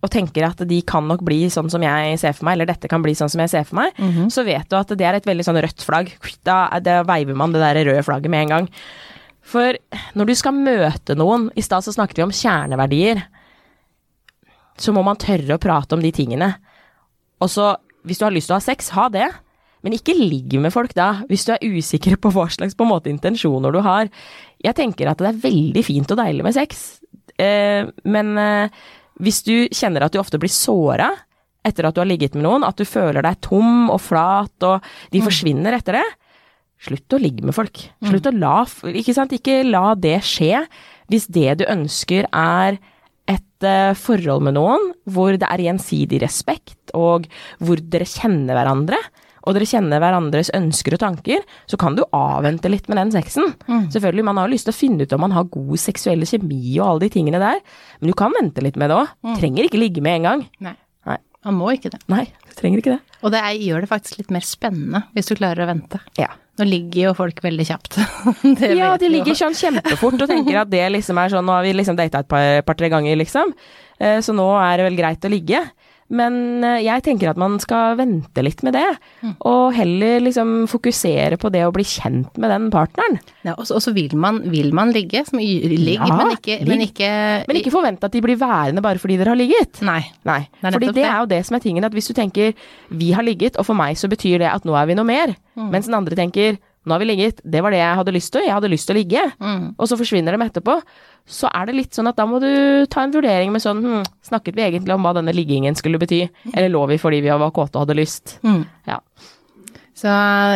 og 0.00 0.08
tenker 0.08 0.46
at 0.46 0.62
de 0.64 0.78
kan 0.88 1.04
nok 1.04 1.20
bli 1.26 1.42
sånn 1.52 1.68
som 1.68 1.82
jeg 1.84 2.14
ser 2.22 2.32
for 2.32 2.46
meg, 2.49 2.54
eller 2.56 2.70
dette 2.70 2.88
kan 2.88 3.02
bli 3.04 3.12
sånn 3.18 3.28
som 3.28 3.42
jeg 3.44 3.50
ser 3.52 3.66
for 3.68 3.82
meg, 3.82 3.99
så 4.32 4.46
vet 4.46 4.64
du 4.72 4.78
at 4.78 4.94
det 4.96 5.04
er 5.04 5.18
et 5.18 5.26
veldig 5.28 5.44
sånn 5.44 5.58
rødt 5.60 5.84
flagg. 5.84 6.14
Da, 6.49 6.62
da 6.80 7.02
veiver 7.04 7.37
man 7.37 7.52
det 7.52 7.60
der 7.60 7.82
røde 7.84 8.04
flagget 8.06 8.32
med 8.32 8.46
en 8.46 8.54
gang. 8.54 8.68
For 9.50 9.76
når 10.14 10.30
du 10.30 10.35
skal 10.38 10.57
møte 10.57 11.16
noen, 11.19 11.49
i 11.59 11.64
stad 11.64 11.85
så 11.85 11.95
snakket 11.95 12.21
vi 12.21 12.26
om 12.28 12.35
kjerneverdier, 12.35 13.23
så 14.80 14.95
må 14.97 15.02
man 15.04 15.19
tørre 15.21 15.57
å 15.57 15.62
prate 15.62 15.97
om 15.97 16.02
de 16.02 16.12
tingene. 16.14 16.52
Og 17.42 17.50
så, 17.52 17.75
hvis 18.07 18.21
du 18.21 18.26
har 18.26 18.35
lyst 18.35 18.49
til 18.50 18.57
å 18.57 18.61
ha 18.61 18.64
sex, 18.64 18.92
ha 18.97 19.09
det. 19.12 19.28
Men 19.85 19.97
ikke 19.97 20.16
ligg 20.16 20.54
med 20.61 20.73
folk 20.75 20.92
da, 20.97 21.23
hvis 21.28 21.47
du 21.49 21.54
er 21.54 21.64
usikker 21.64 22.19
på 22.21 22.33
hva 22.35 22.47
slags 22.52 22.76
på 22.76 22.85
en 22.85 22.92
måte 22.92 23.12
intensjoner 23.12 23.73
du 23.73 23.80
har. 23.85 24.11
Jeg 24.61 24.76
tenker 24.76 25.09
at 25.09 25.21
det 25.21 25.30
er 25.30 25.42
veldig 25.42 25.85
fint 25.85 26.12
og 26.12 26.20
deilig 26.20 26.44
med 26.44 26.57
sex, 26.57 27.01
eh, 27.40 27.88
men 28.05 28.33
eh, 28.40 28.81
hvis 29.24 29.40
du 29.46 29.55
kjenner 29.72 30.05
at 30.05 30.12
du 30.12 30.20
ofte 30.20 30.40
blir 30.40 30.53
såra 30.53 31.09
etter 31.66 31.85
at 31.85 31.96
du 31.96 32.01
har 32.01 32.09
ligget 32.09 32.37
med 32.37 32.44
noen, 32.44 32.64
at 32.64 32.77
du 32.77 32.88
føler 32.88 33.24
deg 33.24 33.40
tom 33.44 33.88
og 33.92 34.01
flat, 34.01 34.55
og 34.64 34.85
de 35.12 35.20
forsvinner 35.24 35.77
etter 35.77 35.98
det, 35.98 36.07
slutt 36.81 37.16
å 37.16 37.21
ligge 37.21 37.45
med 37.47 37.57
folk. 37.57 37.83
Slutt 38.07 38.29
å 38.31 38.35
la 38.37 38.64
Ikke 38.93 39.14
sant, 39.16 39.35
ikke 39.37 39.61
la 39.69 39.95
det 39.99 40.19
skje. 40.27 40.64
Hvis 41.11 41.29
det 41.33 41.61
du 41.61 41.66
ønsker 41.69 42.29
er 42.31 42.79
et 43.31 43.66
uh, 43.66 43.95
forhold 43.99 44.43
med 44.47 44.57
noen 44.57 44.93
hvor 45.11 45.37
det 45.38 45.47
er 45.47 45.66
gjensidig 45.69 46.23
respekt, 46.23 46.79
og 46.97 47.29
hvor 47.62 47.83
dere 47.93 48.09
kjenner 48.09 48.57
hverandre, 48.57 48.99
og 49.49 49.57
dere 49.57 49.69
kjenner 49.69 50.03
hverandres 50.03 50.51
ønsker 50.57 50.95
og 50.97 51.01
tanker, 51.01 51.45
så 51.71 51.79
kan 51.81 51.95
du 51.97 52.03
avvente 52.16 52.69
litt 52.69 52.90
med 52.90 52.99
den 53.01 53.12
sexen. 53.14 53.55
Selvfølgelig, 53.88 54.27
man 54.29 54.40
har 54.43 54.51
lyst 54.53 54.69
til 54.69 54.75
å 54.75 54.77
finne 54.77 55.07
ut 55.07 55.14
om 55.16 55.23
man 55.25 55.33
har 55.33 55.49
god 55.49 55.81
seksuell 55.81 56.27
kjemi 56.29 56.75
og 56.77 56.85
alle 56.87 57.07
de 57.07 57.14
tingene 57.14 57.40
der, 57.40 57.62
men 58.01 58.12
du 58.12 58.16
kan 58.19 58.37
vente 58.37 58.61
litt 58.64 58.77
med 58.81 58.93
det 58.93 58.99
òg. 59.01 59.14
Trenger 59.40 59.66
ikke 59.66 59.81
ligge 59.81 60.05
med 60.05 60.21
en 60.21 60.29
gang. 60.29 60.45
Nei. 60.69 60.77
Man 61.46 61.57
må 61.57 61.70
ikke 61.72 61.88
det. 61.94 62.00
Nei, 62.12 62.26
du 62.48 62.53
trenger 62.59 62.83
ikke 62.83 62.94
det. 62.98 63.16
Og 63.24 63.33
det 63.33 63.40
er, 63.40 63.55
gjør 63.64 63.85
det 63.85 63.88
faktisk 63.90 64.18
litt 64.20 64.31
mer 64.35 64.44
spennende, 64.44 65.03
hvis 65.16 65.29
du 65.31 65.35
klarer 65.38 65.64
å 65.64 65.68
vente. 65.70 66.00
Ja. 66.20 66.29
Nå 66.61 66.66
ligger 66.68 67.07
jo 67.07 67.12
folk 67.16 67.38
veldig 67.44 67.64
kjapt. 67.68 67.96
Ja, 68.81 68.90
de 69.00 69.09
ligger 69.09 69.37
sånn 69.38 69.57
kjempefort 69.57 70.20
og 70.20 70.29
tenker 70.29 70.59
at 70.61 70.68
det 70.72 70.83
liksom 70.92 71.16
er 71.22 71.33
sånn 71.33 71.46
Nå 71.48 71.55
har 71.57 71.64
vi 71.64 71.72
liksom 71.76 71.96
data 71.96 72.20
et 72.20 72.29
par- 72.29 72.61
par-tre 72.68 72.90
ganger, 72.92 73.16
liksom. 73.16 73.55
Eh, 73.98 74.18
Så 74.24 74.35
nå 74.37 74.44
er 74.61 74.76
det 74.83 74.88
vel 74.90 74.98
greit 75.00 75.24
å 75.24 75.33
ligge. 75.33 75.62
Men 76.11 76.64
eh, 76.66 76.81
jeg 76.83 77.05
tenker 77.07 77.31
at 77.31 77.38
man 77.38 77.59
skal 77.62 77.94
vente 78.01 78.42
litt 78.42 78.64
med 78.66 78.75
det, 78.75 78.87
og 79.46 79.73
heller 79.77 80.18
liksom 80.25 80.66
fokusere 80.70 81.37
på 81.38 81.51
det 81.55 81.62
å 81.66 81.70
bli 81.75 81.85
kjent 81.87 82.37
med 82.42 82.51
den 82.51 82.66
partneren. 82.75 83.20
Ja, 83.46 83.55
og 83.55 83.66
så 83.70 83.92
vil 83.94 84.16
man, 84.18 84.40
vil 84.51 84.73
man 84.75 84.90
ligge, 84.94 85.23
som 85.29 85.38
ligg, 85.38 85.94
Ja, 86.01 86.09
men, 86.18 86.33
ikke, 86.35 86.59
men 86.66 86.83
ikke 86.85 87.11
Men 87.46 87.61
ikke 87.61 87.73
forvente 87.75 88.05
at 88.11 88.12
de 88.16 88.20
blir 88.25 88.37
værende 88.40 88.83
bare 88.83 88.99
fordi 88.99 89.16
dere 89.20 89.33
har 89.37 89.38
ligget. 89.38 89.81
Nei. 89.87 90.01
Nei, 90.27 90.40
Det 90.61 90.73
fordi 90.75 90.90
det 90.90 90.99
det. 90.99 91.05
er 91.07 91.18
jo 91.23 91.31
det 91.31 91.40
som 91.46 91.57
er 91.57 91.64
tingen, 91.64 91.85
at 91.87 91.92
hvis 91.94 92.11
du 92.11 92.14
tenker 92.18 92.53
vi 92.90 93.12
har 93.14 93.23
ligget, 93.23 93.57
og 93.57 93.66
for 93.70 93.75
meg 93.79 93.94
så 93.96 94.11
betyr 94.11 94.38
det 94.42 94.51
at 94.51 94.66
nå 94.66 94.75
er 94.75 94.87
vi 94.90 94.99
noe 94.99 95.07
mer, 95.07 95.37
Mm. 95.61 95.70
mens 95.75 95.87
den 95.90 95.94
andre 95.99 96.14
tenker 96.16 96.57
nå 96.87 96.93
har 96.95 97.01
vi 97.03 97.09
ligget, 97.11 97.40
det 97.45 97.61
var 97.62 97.71
det 97.75 97.79
jeg 97.83 97.97
hadde 97.99 98.12
lyst 98.16 98.33
til, 98.33 98.43
jeg 98.47 98.55
hadde 98.57 98.71
lyst 98.73 98.87
til 98.88 98.97
å 98.97 98.99
ligge, 99.01 99.25
Mm. 99.40 99.75
og 99.79 99.87
så 99.88 99.99
forsvinner 100.01 100.33
dem 100.33 100.43
etterpå, 100.47 100.81
så 101.29 101.51
er 101.55 101.66
det 101.66 101.75
litt 101.77 101.93
sånn 101.93 102.09
at 102.09 102.16
da 102.16 102.25
må 102.27 102.40
du 102.40 102.87
ta 102.90 103.03
en 103.05 103.12
vurdering 103.12 103.53
med 103.53 103.61
sånn 103.62 103.83
hm, 103.85 104.05
snakket 104.27 104.57
vi 104.57 104.62
egentlig 104.64 104.95
om 104.95 105.03
hva 105.05 105.12
denne 105.14 105.35
liggingen 105.37 105.77
skulle 105.77 105.99
bety, 106.01 106.23
eller 106.55 106.71
lå 106.73 106.87
vi 106.88 106.97
fordi 106.99 107.21
vi 107.21 107.29
var 107.29 107.51
kåte 107.53 107.77
og 107.77 107.85
hadde 107.87 107.99
lyst? 108.01 108.38
Mm. 108.43 108.64
Ja. 108.88 108.99
Så 110.01 110.09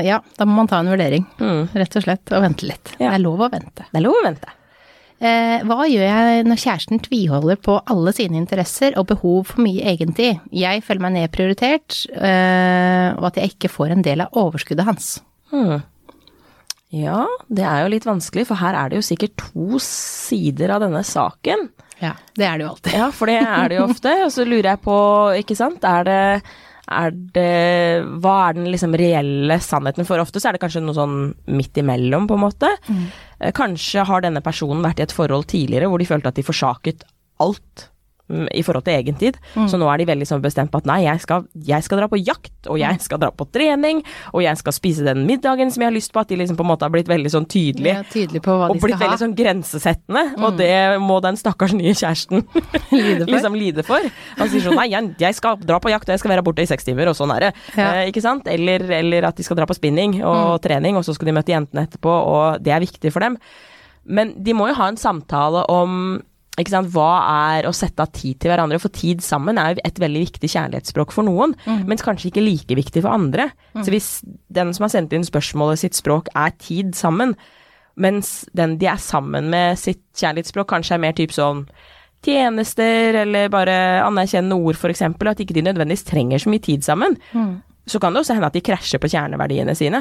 ja, 0.07 0.21
da 0.39 0.45
må 0.49 0.55
man 0.63 0.69
ta 0.71 0.79
en 0.81 0.89
vurdering, 0.89 1.27
Mm. 1.39 1.69
rett 1.75 1.97
og 1.97 2.03
slett, 2.07 2.33
og 2.33 2.43
vente 2.43 2.65
litt. 2.67 2.95
Ja. 2.99 3.11
Det 3.11 3.15
er 3.21 3.25
lov 3.27 3.39
å 3.45 3.51
vente. 3.53 3.85
Det 3.93 4.01
er 4.01 4.07
lov 4.07 4.17
å 4.17 4.25
vente. 4.25 4.49
Eh, 5.25 5.61
hva 5.65 5.85
gjør 5.87 6.05
jeg 6.05 6.45
når 6.49 6.59
kjæresten 6.61 7.01
tviholder 7.01 7.57
på 7.63 7.77
alle 7.87 8.13
sine 8.13 8.37
interesser 8.37 8.97
og 8.99 9.07
behov 9.07 9.47
for 9.53 9.63
mye 9.63 9.85
egentid? 9.95 10.41
Jeg 10.53 10.83
føler 10.85 11.01
meg 11.01 11.13
nedprioritert, 11.15 12.01
eh, 12.17 13.15
og 13.17 13.25
at 13.31 13.37
jeg 13.37 13.53
ikke 13.55 13.71
får 13.71 13.93
en 13.93 14.03
del 14.03 14.21
av 14.25 14.33
overskuddet 14.33 14.85
hans. 14.85 15.21
Hmm. 15.53 15.83
Ja, 16.95 17.25
det 17.51 17.65
er 17.67 17.83
jo 17.83 17.93
litt 17.95 18.07
vanskelig, 18.07 18.47
for 18.47 18.61
her 18.61 18.77
er 18.79 18.93
det 18.93 19.01
jo 19.01 19.07
sikkert 19.07 19.35
to 19.41 19.81
sider 19.83 20.77
av 20.77 20.85
denne 20.85 21.03
saken. 21.07 21.67
Ja, 22.03 22.13
det 22.37 22.47
er 22.47 22.59
det 22.59 22.67
jo 22.67 22.75
alltid. 22.75 22.95
Ja, 22.99 23.09
for 23.15 23.31
det 23.31 23.41
er 23.41 23.71
det 23.71 23.81
jo 23.81 23.89
ofte. 23.89 24.13
Og 24.27 24.31
så 24.35 24.47
lurer 24.47 24.75
jeg 24.75 24.83
på, 24.85 24.99
ikke 25.41 25.57
sant, 25.59 25.87
er 25.89 26.07
det, 26.07 26.21
er 26.95 27.15
det 27.35 28.05
Hva 28.23 28.35
er 28.49 28.59
den 28.59 28.69
liksom 28.71 28.95
reelle 29.01 29.59
sannheten? 29.63 30.07
For 30.07 30.23
ofte 30.23 30.43
så 30.43 30.51
er 30.51 30.57
det 30.57 30.63
kanskje 30.65 30.85
noe 30.85 30.99
sånn 30.99 31.17
midt 31.55 31.83
imellom, 31.83 32.29
på 32.31 32.39
en 32.39 32.45
måte. 32.45 32.71
Mm. 32.87 33.09
Kanskje 33.57 34.07
har 34.07 34.25
denne 34.25 34.45
personen 34.45 34.85
vært 34.85 35.03
i 35.03 35.07
et 35.09 35.17
forhold 35.17 35.49
tidligere 35.51 35.91
hvor 35.91 36.03
de 36.03 36.09
følte 36.11 36.31
at 36.31 36.39
de 36.39 36.47
forsaket 36.47 37.07
alt 37.43 37.89
i 38.29 38.63
forhold 38.65 38.87
til 38.87 38.95
egen 38.97 39.17
tid. 39.21 39.37
Mm. 39.53 39.67
Så 39.69 39.77
nå 39.81 39.89
er 39.93 40.01
de 40.01 40.07
veldig 40.09 40.27
sånn 40.29 40.43
bestemt 40.45 40.73
på 40.73 40.81
at 40.81 40.87
nei, 40.89 41.03
jeg 41.05 41.21
skal, 41.21 41.45
jeg 41.67 41.85
skal 41.85 42.01
dra 42.01 42.09
på 42.09 42.21
jakt, 42.23 42.55
og 42.73 42.79
jeg 42.81 43.01
skal 43.05 43.21
dra 43.21 43.29
på 43.35 43.45
trening, 43.53 44.01
og 44.33 44.41
jeg 44.45 44.61
skal 44.61 44.73
spise 44.73 45.05
den 45.05 45.27
middagen 45.29 45.73
som 45.75 45.85
jeg 45.85 45.91
har 45.91 45.97
lyst 45.97 46.13
på. 46.15 46.23
At 46.25 46.33
de 46.33 46.39
liksom 46.41 46.57
på 46.57 46.65
en 46.65 46.71
måte 46.73 46.89
har 46.89 46.95
blitt 46.95 47.11
veldig 47.11 47.33
sånn 47.35 47.49
tydelige. 47.51 47.99
Ja, 48.01 48.07
tydelig 48.09 48.41
på 48.47 48.57
hva 48.57 48.71
Og 48.73 48.79
de 48.79 48.85
blitt 48.87 48.97
skal 48.97 49.05
veldig 49.05 49.19
ha. 49.19 49.23
sånn 49.25 49.37
grensesettende, 49.39 50.25
og 50.41 50.57
det 50.61 50.73
må 51.05 51.19
den 51.25 51.39
stakkars 51.41 51.77
nye 51.77 51.93
kjæresten 51.93 52.47
Lide 52.95 53.27
for. 53.27 53.35
liksom 53.35 53.59
lide 53.61 53.85
for. 53.87 54.09
Han 54.41 54.53
sier 54.53 54.65
sånn 54.65 54.81
nei, 54.81 54.89
jeg, 54.95 55.37
skal 55.37 55.61
dra 55.61 55.81
på 55.83 55.93
jakt 55.93 56.09
og 56.09 56.17
jeg 56.17 56.25
skal 56.25 56.35
være 56.37 56.47
borte 56.47 56.65
i 56.65 56.71
seks 56.71 56.89
timer, 56.89 57.13
og 57.13 57.19
sånn 57.19 57.35
er 57.37 57.49
det. 57.49 57.53
Ja. 57.77 57.91
Eh, 58.01 58.09
ikke 58.13 58.25
sant? 58.25 58.49
Eller, 58.51 58.87
eller 59.03 59.29
at 59.29 59.37
de 59.37 59.45
skal 59.47 59.61
dra 59.61 59.69
på 59.69 59.77
spinning 59.77 60.23
og 60.25 60.63
trening, 60.65 60.97
og 60.97 61.05
så 61.05 61.13
skal 61.17 61.29
de 61.29 61.37
møte 61.37 61.53
jentene 61.53 61.85
etterpå, 61.85 62.09
og 62.11 62.65
det 62.65 62.73
er 62.73 62.85
viktig 62.85 63.13
for 63.13 63.25
dem. 63.25 63.37
Men 64.05 64.35
de 64.45 64.53
må 64.57 64.69
jo 64.69 64.77
ha 64.79 64.89
en 64.91 65.01
samtale 65.01 65.65
om 65.73 66.23
Hva 66.55 67.11
er 67.55 67.67
å 67.67 67.73
sette 67.75 68.05
av 68.05 68.13
tid 68.15 68.39
til 68.41 68.53
hverandre? 68.53 68.79
For 68.79 68.95
tid 68.95 69.23
sammen 69.27 69.59
er 69.59 69.75
jo 69.75 69.83
et 69.85 69.99
veldig 69.99 70.21
viktig 70.27 70.51
kjærlighetsspråk 70.53 71.13
for 71.13 71.27
noen, 71.27 71.57
mens 71.89 72.05
kanskje 72.07 72.31
ikke 72.31 72.45
like 72.45 72.79
viktig 72.79 73.03
for 73.03 73.11
andre. 73.17 73.49
Så 73.81 73.91
hvis 73.91 74.09
den 74.55 74.71
som 74.77 74.87
har 74.87 74.95
sendt 74.95 75.13
inn 75.13 75.27
spørsmålet 75.27 75.83
sitt 75.83 75.99
språk 75.99 76.31
er 76.35 76.55
tid 76.63 76.95
sammen, 76.95 77.35
mens 77.95 78.45
den 78.55 78.79
de 78.79 78.87
er 78.91 78.99
sammen 79.03 79.51
med 79.51 79.79
sitt 79.79 80.03
kjærlighetsspråk, 80.19 80.67
kanskje 80.71 80.95
er 80.97 81.03
mer 81.05 81.13
typ 81.19 81.35
sånn 81.35 81.67
tjenester, 82.25 83.19
eller 83.21 83.51
bare 83.53 83.75
anerkjennende 84.07 84.57
ord, 84.57 84.79
eksempel, 84.89 85.29
at 85.29 85.43
ikke 85.43 85.55
de 85.59 85.67
nødvendigvis 85.67 86.07
trenger 86.09 86.39
så 86.41 86.49
mye 86.55 86.63
tid 86.65 86.87
sammen. 86.87 87.19
Så 87.85 88.01
kan 88.01 88.15
det 88.15 88.23
også 88.23 88.33
hende 88.39 88.49
at 88.49 88.55
de 88.57 88.63
krasjer 88.65 88.97
på 89.03 89.11
kjerneverdiene 89.13 89.75
sine. 89.77 90.01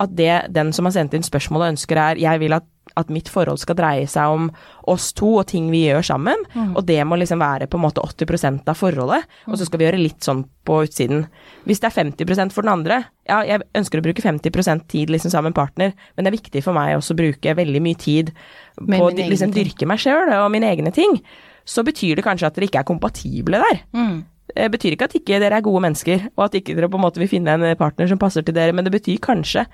At 0.00 0.14
det 0.16 0.46
den 0.54 0.72
som 0.72 0.86
har 0.88 0.94
sendt 0.96 1.12
inn 1.18 1.26
spørsmålet 1.26 1.74
ønsker 1.74 2.00
er 2.00 2.22
jeg 2.22 2.40
vil 2.40 2.56
at, 2.56 2.64
at 2.98 3.10
mitt 3.14 3.30
forhold 3.30 3.60
skal 3.62 3.78
dreie 3.78 4.06
seg 4.10 4.34
om 4.34 4.48
oss 4.90 5.12
to 5.16 5.30
og 5.40 5.48
ting 5.50 5.68
vi 5.72 5.84
gjør 5.86 6.06
sammen, 6.10 6.44
og 6.74 6.80
det 6.88 6.98
må 7.06 7.18
liksom 7.20 7.40
være 7.42 7.68
på 7.70 7.78
en 7.78 7.84
måte 7.86 8.02
80% 8.04 8.68
av 8.68 8.78
forholdet, 8.78 9.28
og 9.46 9.58
så 9.58 9.68
skal 9.68 9.80
vi 9.80 9.88
gjøre 9.88 10.00
litt 10.00 10.24
sånn 10.26 10.44
på 10.68 10.80
utsiden. 10.84 11.26
Hvis 11.68 11.82
det 11.82 11.90
er 11.90 11.96
50% 11.96 12.54
for 12.54 12.66
den 12.66 12.72
andre, 12.74 13.02
ja, 13.28 13.42
jeg 13.46 13.64
ønsker 13.78 14.00
å 14.00 14.06
bruke 14.08 14.24
50% 14.24 14.88
tid 14.92 15.12
liksom 15.12 15.32
sammen 15.32 15.52
med 15.52 15.58
partner, 15.58 15.92
men 16.16 16.24
det 16.24 16.32
er 16.32 16.38
viktig 16.38 16.64
for 16.64 16.76
meg 16.76 16.96
også 16.96 17.16
å 17.16 17.20
bruke 17.20 17.54
veldig 17.58 17.84
mye 17.84 18.00
tid 18.00 18.32
på 18.78 19.04
å 19.04 19.12
liksom 19.14 19.54
dyrke 19.54 19.88
meg 19.88 20.02
sjøl 20.02 20.34
og 20.40 20.50
mine 20.54 20.70
egne 20.72 20.92
ting, 20.94 21.20
så 21.68 21.84
betyr 21.84 22.18
det 22.18 22.24
kanskje 22.24 22.48
at 22.48 22.56
dere 22.56 22.68
ikke 22.70 22.82
er 22.82 22.88
kompatible 22.88 23.60
der. 23.60 23.82
Mm. 23.92 24.18
Det 24.48 24.70
betyr 24.72 24.94
ikke 24.96 25.08
at 25.10 25.16
ikke 25.18 25.40
dere 25.42 25.58
er 25.60 25.64
gode 25.64 25.82
mennesker, 25.84 26.30
og 26.36 26.46
at 26.46 26.56
ikke 26.56 26.76
dere 26.76 26.88
på 26.88 26.96
en 26.96 27.04
måte 27.04 27.20
vil 27.20 27.28
finne 27.30 27.52
en 27.52 27.68
partner 27.78 28.08
som 28.08 28.20
passer 28.20 28.44
til 28.44 28.56
dere, 28.56 28.72
men 28.72 28.86
det 28.86 28.94
betyr 28.94 29.20
kanskje 29.22 29.66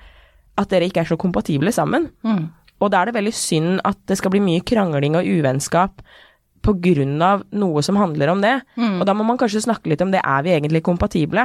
at 0.55 0.71
dere 0.71 0.89
ikke 0.89 1.03
er 1.03 1.09
så 1.09 1.17
kompatible 1.19 1.71
sammen. 1.75 2.09
Mm. 2.25 2.47
Og 2.83 2.91
da 2.91 3.01
er 3.01 3.09
det 3.09 3.17
veldig 3.17 3.35
synd 3.35 3.81
at 3.87 3.99
det 4.09 4.17
skal 4.19 4.33
bli 4.33 4.43
mye 4.43 4.63
krangling 4.67 5.15
og 5.17 5.27
uvennskap 5.27 6.01
av 6.65 7.43
noe 7.53 7.81
som 7.85 7.95
handler 7.95 8.31
om 8.33 8.41
det. 8.41 8.55
Mm. 8.75 8.99
Og 8.99 9.05
da 9.05 9.13
må 9.13 9.23
man 9.23 9.37
kanskje 9.37 9.61
snakke 9.67 9.91
litt 9.91 10.01
om 10.01 10.11
det, 10.11 10.21
er 10.25 10.41
vi 10.43 10.55
egentlig 10.55 10.81
kompatible? 10.83 11.43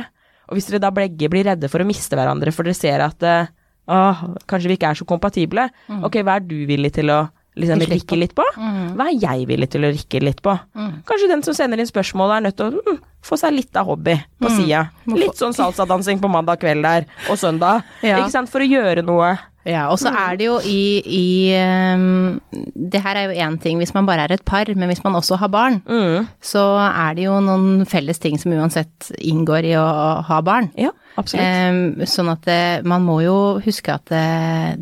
Og 0.48 0.56
hvis 0.56 0.70
dere 0.70 0.80
da 0.80 0.90
begge 0.90 1.28
blir 1.28 1.44
redde 1.44 1.68
for 1.68 1.82
å 1.82 1.86
miste 1.86 2.16
hverandre, 2.16 2.52
for 2.56 2.64
dere 2.64 2.78
ser 2.78 3.04
at 3.04 3.22
eh, 3.22 3.50
åh, 3.90 4.22
kanskje 4.48 4.70
vi 4.70 4.78
ikke 4.78 4.94
er 4.94 4.98
så 4.98 5.04
kompatible, 5.04 5.68
ok, 6.00 6.22
hva 6.24 6.38
er 6.38 6.46
du 6.48 6.56
villig 6.66 6.94
til 6.96 7.12
å 7.12 7.20
liksom 7.60 7.82
Rikke 7.90 8.16
litt 8.16 8.32
på? 8.38 8.44
Hva 8.56 9.10
er 9.10 9.16
jeg 9.20 9.46
villig 9.50 9.68
til 9.72 9.84
å 9.84 9.92
rikke 9.92 10.22
litt 10.22 10.40
på? 10.44 10.54
Kanskje 11.06 11.28
den 11.28 11.44
som 11.44 11.56
sender 11.56 11.82
inn 11.82 11.88
spørsmål 11.88 12.36
er 12.36 12.44
nødt 12.46 12.56
til 12.56 12.70
å 12.70 12.82
mm, 12.86 13.00
få 13.26 13.36
seg 13.40 13.56
litt 13.56 13.76
av 13.76 13.90
hobby 13.90 14.14
på 14.40 14.52
sida. 14.54 14.86
Litt 15.10 15.38
sånn 15.38 15.54
salsadansing 15.56 16.22
på 16.22 16.30
mandag 16.32 16.62
kveld 16.62 16.86
der, 16.86 17.08
og 17.28 17.40
søndag. 17.40 17.84
Ja. 18.06 18.22
Ikke 18.22 18.32
sant? 18.32 18.50
For 18.52 18.64
å 18.64 18.68
gjøre 18.70 19.04
noe. 19.04 19.34
Ja, 19.68 19.82
og 19.92 19.98
så 20.00 20.08
er 20.08 20.38
det 20.40 20.46
jo 20.46 20.54
i, 20.64 21.02
i 21.04 21.24
um, 21.92 22.38
Det 22.90 23.02
her 23.04 23.18
er 23.20 23.26
jo 23.28 23.42
én 23.44 23.58
ting 23.60 23.76
hvis 23.82 23.92
man 23.92 24.06
bare 24.08 24.24
er 24.24 24.32
et 24.32 24.44
par, 24.48 24.64
men 24.74 24.88
hvis 24.88 25.02
man 25.04 25.18
også 25.18 25.36
har 25.36 25.50
barn, 25.52 25.82
Mm. 25.84 26.26
så 26.40 26.62
er 26.88 27.14
det 27.18 27.26
jo 27.26 27.34
noen 27.44 27.84
felles 27.86 28.18
ting 28.18 28.38
som 28.40 28.52
uansett 28.56 29.10
inngår 29.20 29.68
i 29.68 29.74
å 29.76 29.84
ha 30.24 30.40
barn. 30.40 30.70
Ja, 30.80 30.90
absolutt. 31.20 31.44
Um, 31.44 32.06
sånn 32.08 32.32
at 32.32 32.42
det, 32.48 32.58
man 32.88 33.04
må 33.04 33.18
jo 33.24 33.36
huske 33.64 33.92
at 33.92 34.08
det, 34.08 34.24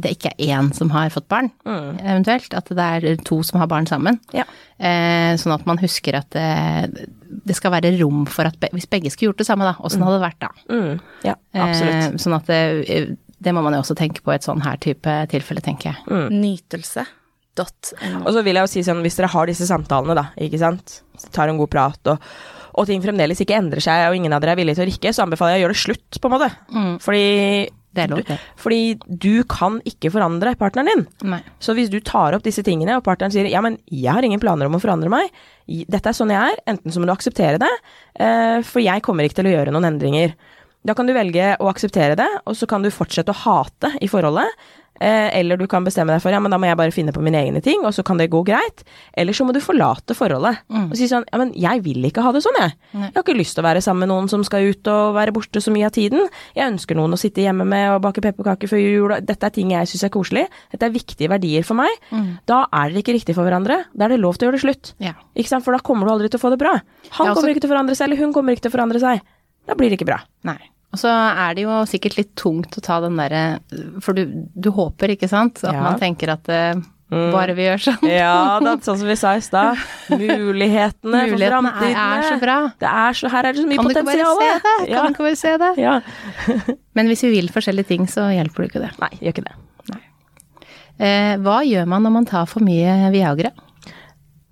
det 0.05 0.15
ikke 0.15 0.31
er 0.37 0.55
én 0.61 0.71
som 0.77 0.91
har 0.95 1.11
fått 1.11 1.27
barn, 1.29 1.51
eventuelt. 1.67 2.55
At 2.55 2.71
det 2.71 2.89
er 3.03 3.17
to 3.27 3.43
som 3.43 3.59
har 3.59 3.67
barn 3.71 3.87
sammen. 3.91 4.21
Ja. 4.33 4.47
Uh, 4.79 5.35
sånn 5.43 5.57
at 5.59 5.67
man 5.67 5.79
husker 5.83 6.21
at 6.23 6.31
det, 6.31 7.09
det 7.51 7.57
skal 7.59 7.75
være 7.75 7.97
rom 7.99 8.27
for 8.31 8.47
at 8.47 8.61
be, 8.63 8.71
hvis 8.73 8.87
begge 8.87 9.11
skulle 9.11 9.33
gjort 9.33 9.43
det 9.43 9.49
samme, 9.51 9.67
da, 9.67 9.75
åssen 9.83 10.05
hadde 10.07 10.21
det 10.21 10.29
vært 10.29 10.45
da? 10.47 10.53
Mm. 10.71 11.01
Ja, 11.27 11.35
absolutt. 11.67 12.13
Uh, 12.15 12.23
sånn 12.23 12.39
at 12.39 12.47
det, 12.47 13.17
det 13.41 13.55
må 13.55 13.63
man 13.63 13.77
jo 13.77 13.81
også 13.85 13.95
tenke 13.99 14.23
på 14.25 14.33
i 14.33 14.37
et 14.39 14.47
sånn 14.47 14.63
her 14.65 14.77
type 14.83 15.15
tilfelle, 15.31 15.63
tenker 15.65 15.93
jeg. 15.93 16.05
Nytelse. 16.35 17.07
Og 18.23 18.29
så 18.35 18.43
vil 18.47 18.55
jeg 18.55 18.63
jo 18.69 18.71
si 18.71 18.85
sånn, 18.87 19.01
hvis 19.03 19.17
dere 19.19 19.31
har 19.33 19.49
disse 19.51 19.67
samtalene, 19.67 20.15
da, 20.15 20.29
ikke 20.39 20.61
sant, 20.63 21.01
tar 21.35 21.51
en 21.51 21.59
god 21.59 21.71
prat, 21.73 22.11
og, 22.13 22.29
og 22.79 22.87
ting 22.87 23.03
fremdeles 23.03 23.41
ikke 23.43 23.57
endrer 23.59 23.83
seg, 23.83 24.05
og 24.11 24.15
ingen 24.19 24.33
av 24.37 24.43
dere 24.45 24.55
er 24.55 24.61
villige 24.61 24.79
til 24.79 24.87
å 24.87 24.91
rikke, 24.93 25.11
så 25.15 25.25
anbefaler 25.25 25.57
jeg 25.57 25.65
å 25.65 25.67
gjøre 25.67 25.75
det 25.75 25.83
slutt, 25.83 26.21
på 26.23 26.31
en 26.31 26.35
måte. 26.37 26.51
Fordi, 27.03 27.25
Det 27.99 28.05
er 28.05 28.13
lov, 28.13 28.21
det. 28.29 28.37
fordi 28.63 28.79
du 29.09 29.43
kan 29.51 29.81
ikke 29.91 30.13
forandre 30.15 30.53
partneren 30.61 30.91
din. 30.93 31.07
Nei. 31.33 31.41
Så 31.59 31.75
hvis 31.75 31.91
du 31.91 31.99
tar 31.99 32.37
opp 32.37 32.45
disse 32.47 32.63
tingene, 32.63 32.95
og 33.01 33.03
partneren 33.09 33.35
sier 33.35 33.49
ja, 33.51 33.63
men 33.65 33.81
jeg 33.91 34.13
har 34.15 34.23
ingen 34.23 34.39
planer 34.43 34.71
om 34.71 34.79
å 34.79 34.83
forandre 34.83 35.11
meg, 35.11 35.33
dette 35.67 36.13
er 36.13 36.15
sånn 36.15 36.31
jeg 36.31 36.39
er, 36.55 36.63
enten 36.71 36.95
så 36.95 37.03
må 37.03 37.09
du 37.11 37.15
akseptere 37.17 37.59
det, 37.59 37.73
eh, 38.23 38.61
for 38.63 38.79
jeg 38.85 39.03
kommer 39.03 39.27
ikke 39.27 39.41
til 39.43 39.51
å 39.51 39.57
gjøre 39.57 39.75
noen 39.75 39.89
endringer. 39.91 40.37
Da 40.87 40.95
kan 40.95 41.09
du 41.09 41.15
velge 41.17 41.55
å 41.59 41.71
akseptere 41.73 42.15
det, 42.19 42.29
og 42.47 42.55
så 42.57 42.69
kan 42.71 42.85
du 42.85 42.91
fortsette 42.95 43.35
å 43.35 43.41
hate 43.45 43.95
i 44.01 44.09
forholdet. 44.11 44.53
Eh, 44.99 45.29
eller 45.39 45.55
du 45.57 45.67
kan 45.71 45.85
bestemme 45.87 46.11
deg 46.11 46.23
for 46.25 46.35
ja, 46.35 46.41
men 46.43 46.51
da 46.51 46.59
må 46.59 46.67
jeg 46.67 46.75
bare 46.79 46.91
finne 46.91 47.13
på 47.15 47.23
mine 47.23 47.39
egne 47.39 47.61
ting, 47.63 47.85
og 47.87 47.93
så 47.95 48.03
kan 48.03 48.19
det 48.19 48.27
gå 48.33 48.41
greit. 48.43 48.81
Eller 49.15 49.37
så 49.37 49.45
må 49.47 49.53
du 49.55 49.61
forlate 49.63 50.11
forholdet 50.19 50.65
og 50.75 50.97
si 50.99 51.07
sånn 51.07 51.23
ja, 51.31 51.39
men 51.39 51.53
jeg 51.55 51.85
vil 51.85 52.03
ikke 52.09 52.25
ha 52.25 52.33
det 52.35 52.43
sånn, 52.43 52.59
jeg. 52.59 52.75
Jeg 52.97 53.13
har 53.15 53.23
ikke 53.23 53.37
lyst 53.39 53.55
til 53.55 53.63
å 53.63 53.69
være 53.69 53.83
sammen 53.85 54.07
med 54.07 54.11
noen 54.11 54.31
som 54.33 54.43
skal 54.47 54.67
ut 54.73 54.91
og 54.91 55.15
være 55.15 55.35
borte 55.37 55.63
så 55.63 55.71
mye 55.71 55.87
av 55.87 55.95
tiden. 55.95 56.27
Jeg 56.57 56.73
ønsker 56.73 56.99
noen 56.99 57.15
å 57.15 57.21
sitte 57.21 57.45
hjemme 57.45 57.67
med 57.69 57.93
og 57.95 58.03
bake 58.09 58.25
pepperkaker 58.27 58.71
før 58.73 58.83
jul. 58.83 59.15
Dette 59.23 59.47
er 59.47 59.55
ting 59.55 59.71
jeg 59.77 59.87
syns 59.93 60.03
er 60.09 60.15
koselig. 60.19 60.47
Dette 60.75 60.91
er 60.91 60.95
viktige 60.99 61.31
verdier 61.31 61.63
for 61.69 61.79
meg. 61.79 61.95
Da 62.51 62.65
er 62.67 62.91
dere 62.91 63.05
ikke 63.05 63.15
riktig 63.21 63.39
for 63.39 63.47
hverandre. 63.47 63.85
Da 63.95 64.09
er 64.09 64.17
det 64.17 64.23
lov 64.25 64.35
til 64.35 64.49
å 64.49 64.51
gjøre 64.51 64.59
det 64.59 64.67
slutt. 64.67 64.95
Ja. 65.05 65.15
Ikke 65.39 65.53
sant? 65.55 65.67
For 65.69 65.79
da 65.79 65.83
kommer 65.85 66.11
du 66.11 66.17
aldri 66.17 66.33
til 66.33 66.41
å 66.43 66.47
få 66.49 66.51
det 66.55 66.59
bra. 66.59 66.75
Han 66.75 66.83
Ja, 67.29 67.31
også... 67.31 67.39
kommer 67.39 67.55
ikke 67.55 67.63
til 67.63 67.71
å 67.71 67.77
forandre 67.77 67.95
seg, 67.95 68.09
eller 68.11 68.25
hun 68.25 68.35
kommer 68.35 68.59
ikke 68.59 68.67
til 68.67 68.75
å 68.75 68.79
forandre 68.81 68.99
seg. 69.05 69.23
Da 69.69 69.77
blir 69.79 69.93
det 69.93 69.99
ikke 70.01 70.09
bra. 70.09 70.19
Nei. 70.49 70.59
Og 70.89 70.97
så 71.03 71.11
er 71.13 71.55
det 71.59 71.67
jo 71.67 71.83
sikkert 71.85 72.15
litt 72.17 72.31
tungt 72.41 72.79
å 72.79 72.81
ta 72.81 72.97
den 73.05 73.19
derre 73.21 73.41
For 74.01 74.17
du, 74.17 74.23
du 74.57 74.71
håper, 74.73 75.13
ikke 75.13 75.29
sant, 75.29 75.61
at 75.61 75.75
Ja. 75.77 75.83
man 75.85 75.99
tenker 76.01 76.33
at 76.33 76.49
uh, 76.49 76.81
bare 77.35 77.53
vi 77.57 77.67
gjør 77.67 77.83
sånn. 77.91 78.09
Ja, 78.09 78.57
da, 78.65 78.73
sånn 78.85 78.97
som 79.03 79.09
vi 79.09 79.17
sa 79.21 79.35
i 79.37 79.43
stad. 79.45 79.77
Mulighetene, 80.09 81.21
for 81.29 81.35
Mulighetene 81.35 81.69
er, 81.75 81.79
framtiden. 81.79 82.25
er 82.25 82.27
så 82.33 82.41
bra. 82.43 82.57
Det 82.81 82.89
er 83.05 83.19
så, 83.21 83.31
her 83.37 83.49
er 83.51 83.53
det 83.59 83.63
så 83.65 83.69
mye 83.69 83.77
Kan 83.83 83.89
du 83.89 83.95
ikke 83.95 84.09
bare 84.09 84.25
potensial. 84.25 84.59
se? 84.65 84.91
Kan 84.95 85.07
du 85.07 85.13
ikke 85.15 85.27
bare 85.29 85.41
se 85.45 85.55
det? 85.65 85.71
ja. 85.85 85.95
Men 86.99 87.13
hvis 87.13 87.23
vi 87.29 87.35
vil 87.37 87.53
forskjellige 87.53 87.89
ting, 87.93 88.09
så 88.11 88.27
hjelper 88.33 88.65
det 88.65 88.71
ikke 88.73 88.85
det. 88.89 88.93
Nei, 89.05 89.13
gjør 89.21 89.37
ikke 89.37 89.47
det. 89.49 89.57
Eh, 90.99 91.37
hva 91.45 91.61
gjør 91.63 91.85
man 91.87 92.03
når 92.03 92.11
man 92.17 92.25
tar 92.27 92.49
for 92.51 92.65
mye 92.67 93.13
Viagra? 93.15 93.53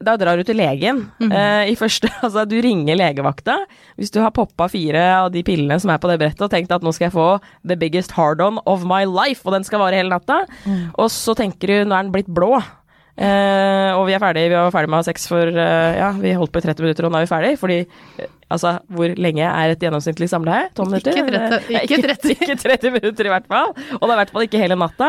Da 0.03 0.13
drar 0.21 0.37
du 0.37 0.45
til 0.45 0.59
legen. 0.61 1.07
Mhm. 1.19 1.33
eh, 1.33 1.71
i 1.73 1.77
første, 1.79 2.11
altså 2.27 2.45
Du 2.49 2.57
ringer 2.61 2.99
legevakta 3.01 3.55
hvis 3.97 4.11
du 4.13 4.19
har 4.21 4.31
poppa 4.37 4.67
fire 4.69 5.05
av 5.23 5.31
de 5.33 5.41
pillene 5.47 5.79
som 5.81 5.89
er 5.95 5.99
på 6.03 6.11
det 6.11 6.19
brettet 6.21 6.43
og 6.45 6.51
tenkt 6.53 6.71
at 6.75 6.83
nå 6.85 6.93
skal 6.93 7.07
jeg 7.09 7.15
få 7.17 7.29
the 7.65 7.77
biggest 7.81 8.13
hard-on 8.13 8.59
of 8.69 8.85
my 8.85 9.05
life, 9.09 9.41
og 9.49 9.55
den 9.57 9.65
skal 9.65 9.81
vare 9.81 9.97
hele 9.97 10.13
natta. 10.13 10.43
Mm. 10.67 10.91
Og 11.01 11.09
så 11.11 11.33
tenker 11.39 11.73
du 11.73 11.89
nå 11.89 11.97
er 11.97 12.05
den 12.05 12.13
blitt 12.13 12.29
blå. 12.29 12.59
Uh, 13.17 13.97
og 13.97 14.03
vi 14.11 14.13
er 14.13 14.21
ferdig, 14.21 14.43
vi 14.53 14.57
var 14.59 14.69
ferdig 14.75 14.91
med 14.93 14.99
å 14.99 15.01
ha 15.01 15.07
sex 15.07 15.23
for 15.31 15.49
uh, 15.49 15.93
Ja, 15.97 16.11
vi 16.21 16.35
holdt 16.37 16.53
på 16.53 16.61
i 16.61 16.65
30 16.67 16.85
minutter, 16.85 17.07
og 17.09 17.15
nå 17.15 17.17
er 17.17 17.25
vi 17.25 17.31
ferdig. 17.31 17.53
Fordi 17.57 17.79
altså, 18.53 18.75
hvor 18.93 19.15
lenge 19.17 19.47
er 19.49 19.73
et 19.73 19.81
gjennomsnittlig 19.87 20.29
samleie? 20.29 20.67
12 20.77 20.91
minutter? 20.93 21.17
Ikke 21.17 21.31
30 21.33 21.57
Eh, 21.73 21.87
ikke 21.89 22.03
30. 22.05 22.35
ikke 22.37 22.59
30 22.67 22.93
minutter 22.99 23.31
i 23.31 23.33
hvert 23.33 23.49
fall. 23.49 23.73
Og 23.97 24.05
det 24.05 24.11
er 24.11 24.13
i 24.13 24.21
hvert 24.21 24.35
fall 24.37 24.45
ikke 24.51 24.61
hele 24.61 24.77
natta. 24.77 25.09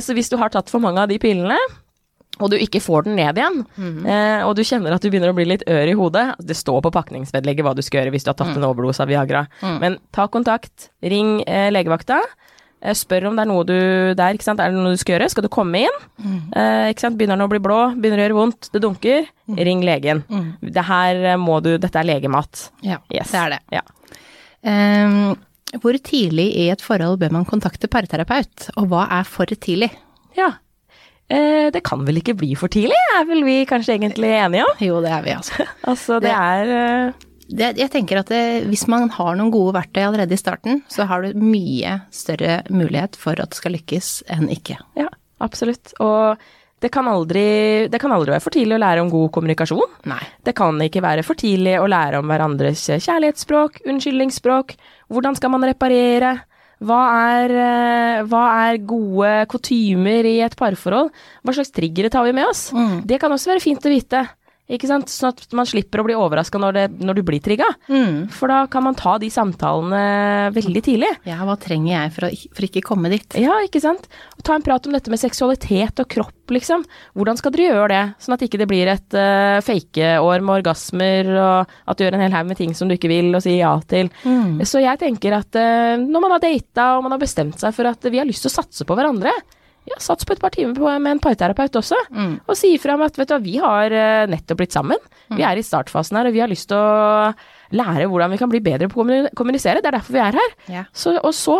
Så 0.00 0.16
hvis 0.16 0.32
du 0.32 0.38
har 0.40 0.48
tatt 0.56 0.72
for 0.72 0.80
mange 0.80 1.04
av 1.04 1.12
de 1.12 1.20
pillene, 1.20 1.60
og 2.40 2.50
du 2.50 2.56
ikke 2.56 2.80
får 2.80 3.04
den 3.08 3.16
ned 3.18 3.36
igjen, 3.40 3.60
eh, 4.06 4.42
og 4.46 4.54
du 4.56 4.62
kjenner 4.64 4.94
at 4.94 5.02
du 5.02 5.10
begynner 5.10 5.30
å 5.32 5.36
bli 5.38 5.44
litt 5.48 5.64
ør 5.68 5.86
i 5.90 5.94
hodet 5.98 6.26
Det 6.38 6.56
står 6.56 6.80
på 6.86 6.92
pakningsvedlegget 6.94 7.64
hva 7.66 7.74
du 7.74 7.82
skal 7.82 8.02
gjøre 8.04 8.12
hvis 8.14 8.24
du 8.26 8.30
har 8.30 8.38
tatt 8.38 8.56
en 8.56 8.64
overdose 8.68 9.00
av 9.02 9.08
Viagra. 9.10 9.46
Men 9.82 9.98
ta 10.14 10.26
kontakt, 10.28 10.90
ring 11.02 11.42
eh, 11.46 11.68
legevakta. 11.74 12.20
eh, 12.80 12.94
Spør 12.94 13.26
om 13.30 13.36
det 13.36 13.42
er 13.42 13.50
noe 13.50 13.64
du 13.66 13.74
der, 14.14 14.34
ikke 14.38 14.44
sant? 14.46 14.60
Er 14.62 14.70
det 14.70 14.78
noe 14.78 14.94
du 14.94 15.00
skal 15.02 15.16
gjøre? 15.18 15.30
Skal 15.30 15.42
du 15.42 15.48
komme 15.50 15.80
inn? 15.86 15.98
Eh, 16.54 16.92
ikke 16.92 17.00
sant? 17.06 17.18
Begynner 17.18 17.36
den 17.36 17.46
å 17.48 17.50
bli 17.50 17.58
blå, 17.64 17.80
begynner 17.98 18.22
å 18.22 18.26
gjøre 18.28 18.38
vondt, 18.38 18.70
det 18.72 18.82
dunker. 18.84 19.26
Ring 19.58 19.82
legen. 19.82 20.22
Det 20.62 20.84
her 20.86 21.24
eh, 21.34 21.36
må 21.40 21.58
du 21.64 21.74
Dette 21.78 21.98
er 21.98 22.06
legemat. 22.06 22.68
Ja, 22.86 22.98
Yes. 23.10 23.30
det 23.34 23.40
er 23.42 23.56
det. 23.56 23.60
Ja. 23.80 23.82
Um, 24.62 25.36
hvor 25.82 25.94
tidlig 26.00 26.48
i 26.56 26.68
et 26.72 26.80
forhold 26.82 27.18
bør 27.20 27.30
man 27.36 27.44
kontakte 27.46 27.90
parterapeut, 27.92 28.70
og 28.80 28.88
hva 28.90 29.04
er 29.20 29.26
for 29.28 29.44
tidlig? 29.46 29.90
ja. 30.36 30.54
Eh, 31.30 31.68
det 31.74 31.82
kan 31.84 32.04
vel 32.08 32.22
ikke 32.22 32.36
bli 32.40 32.54
for 32.56 32.72
tidlig, 32.72 32.96
er 33.18 33.26
vel 33.28 33.42
vi 33.44 33.58
kanskje 33.68 33.98
egentlig 33.98 34.30
enige 34.32 34.64
om? 34.64 34.76
Jo, 34.80 35.00
det 35.04 35.10
er 35.12 35.22
vi, 35.26 35.34
altså. 35.36 35.66
Altså, 35.92 36.20
det 36.20 36.30
Det- 36.30 36.36
er 36.36 36.74
eh, 37.08 37.12
Det, 37.48 37.68
jeg 37.80 37.90
tenker 37.90 38.18
at 38.20 38.28
det, 38.28 38.64
hvis 38.68 38.86
man 38.88 39.08
har 39.08 39.34
noen 39.36 39.50
gode 39.50 39.72
verktøy 39.76 40.02
allerede 40.04 40.32
i 40.36 40.40
starten, 40.40 40.82
så 40.92 41.06
har 41.08 41.22
du 41.24 41.32
mye 41.40 41.94
større 42.12 42.62
mulighet 42.68 43.16
for 43.16 43.32
at 43.40 43.48
det 43.50 43.56
skal 43.56 43.72
lykkes 43.72 44.10
enn 44.28 44.50
ikke. 44.52 44.76
Ja, 45.00 45.06
absolutt. 45.40 45.94
Og 46.04 46.36
det 46.84 46.90
kan, 46.92 47.08
aldri, 47.08 47.88
det 47.88 47.98
kan 48.02 48.12
aldri 48.12 48.34
være 48.34 48.44
for 48.44 48.52
tidlig 48.52 48.76
å 48.76 48.82
lære 48.84 49.00
om 49.00 49.08
god 49.10 49.32
kommunikasjon. 49.32 49.96
Nei. 50.12 50.20
Det 50.44 50.52
kan 50.60 50.76
ikke 50.84 51.00
være 51.02 51.24
for 51.24 51.40
tidlig 51.40 51.78
å 51.80 51.88
lære 51.88 52.20
om 52.20 52.28
hverandres 52.28 52.84
kjærlighetsspråk, 53.00 53.80
unnskyldningsspråk. 53.88 54.76
Hvordan 55.08 55.34
skal 55.40 55.50
man 55.56 55.64
reparere? 55.64 56.34
Hva 56.78 56.98
er, 57.42 57.54
eh, 57.58 58.18
hva 58.30 58.42
er 58.68 58.78
gode 58.86 59.32
kutymer 59.50 60.26
i 60.28 60.36
et 60.46 60.54
parforhold? 60.58 61.10
Hva 61.42 61.54
slags 61.56 61.72
triggere 61.74 62.10
tar 62.12 62.26
vi 62.28 62.34
med 62.36 62.46
oss? 62.46 62.68
Mm. 62.72 63.00
Det 63.08 63.18
kan 63.18 63.32
også 63.34 63.50
være 63.50 63.64
fint 63.64 63.82
å 63.82 63.90
vite. 63.90 64.22
Ikke 64.68 64.88
sant? 64.90 65.08
Sånn 65.08 65.32
at 65.32 65.54
man 65.56 65.68
slipper 65.68 66.02
å 66.02 66.04
bli 66.04 66.16
overraska 66.18 66.60
når, 66.60 66.80
når 67.00 67.18
du 67.18 67.22
blir 67.24 67.40
trigga. 67.40 67.66
Mm. 67.88 68.28
For 68.34 68.52
da 68.52 68.62
kan 68.68 68.84
man 68.84 68.96
ta 68.98 69.14
de 69.20 69.30
samtalene 69.32 70.52
veldig 70.52 70.82
tidlig. 70.84 71.08
Ja, 71.28 71.40
hva 71.48 71.56
trenger 71.60 71.94
jeg 71.94 72.12
for 72.16 72.28
å, 72.28 72.30
for 72.58 72.68
ikke 72.68 72.84
komme 72.84 73.12
dit? 73.12 73.38
Ja, 73.40 73.56
ikke 73.64 73.80
sant. 73.80 74.04
Ta 74.44 74.58
en 74.58 74.66
prat 74.66 74.84
om 74.84 74.92
dette 74.92 75.12
med 75.12 75.22
seksualitet 75.22 76.04
og 76.04 76.10
kropp, 76.12 76.52
liksom. 76.52 76.84
Hvordan 77.16 77.40
skal 77.40 77.56
dere 77.56 77.70
gjøre 77.70 77.90
det, 77.94 78.04
sånn 78.20 78.36
at 78.36 78.44
ikke 78.44 78.60
det 78.60 78.68
blir 78.68 78.92
et 78.92 79.16
uh, 79.16 79.58
fake-år 79.64 80.44
med 80.44 80.60
orgasmer, 80.60 81.32
og 81.32 81.76
at 81.88 81.98
du 81.98 82.04
gjør 82.04 82.18
en 82.18 82.26
hel 82.26 82.36
haug 82.36 82.52
med 82.52 82.60
ting 82.60 82.76
som 82.76 82.90
du 82.90 82.98
ikke 82.98 83.12
vil 83.12 83.32
og 83.32 83.44
sier 83.44 83.62
ja 83.62 83.74
til. 83.88 84.12
Mm. 84.28 84.60
Så 84.68 84.84
jeg 84.84 85.00
tenker 85.00 85.40
at 85.40 85.56
uh, 85.56 85.96
når 85.96 86.26
man 86.26 86.36
har 86.36 86.44
data 86.44 86.90
og 86.98 87.06
man 87.08 87.16
har 87.16 87.24
bestemt 87.24 87.56
seg 87.60 87.72
for 87.76 87.88
at 87.88 88.04
vi 88.12 88.20
har 88.20 88.28
lyst 88.28 88.44
til 88.44 88.52
å 88.52 88.58
satse 88.60 88.84
på 88.84 88.96
hverandre, 88.98 89.32
ja, 89.88 89.98
sats 90.02 90.26
på 90.28 90.34
et 90.36 90.40
par 90.42 90.52
timer 90.54 90.76
på, 90.76 90.88
med 91.00 91.16
en 91.16 91.22
parterapeut 91.24 91.76
også, 91.80 91.96
Mm. 92.12 92.34
og 92.46 92.56
si 92.58 92.74
ifra 92.76 92.94
om 92.94 93.02
at 93.06 93.16
vet 93.18 93.28
du, 93.30 93.34
hva, 93.34 93.40
vi 93.44 93.56
har 93.62 93.94
eh, 93.94 94.26
nettopp 94.30 94.60
blitt 94.60 94.76
sammen. 94.76 95.00
Vi 95.34 95.42
er 95.44 95.58
i 95.60 95.64
startfasen 95.64 96.16
her, 96.18 96.28
og 96.30 96.32
vi 96.36 96.40
har 96.40 96.48
lyst 96.50 96.68
til 96.70 96.76
å 96.80 97.32
lære 97.76 98.08
hvordan 98.08 98.32
vi 98.32 98.38
kan 98.40 98.48
bli 98.52 98.60
bedre 98.64 98.88
på 98.92 99.02
å 99.04 99.18
kommunisere. 99.36 99.82
Det 99.84 99.90
er 99.90 99.98
derfor 99.98 100.16
vi 100.16 100.22
er 100.24 100.38
her. 100.40 100.54
Ja. 100.72 100.84
Så, 100.92 101.16
og 101.20 101.34
så, 101.36 101.58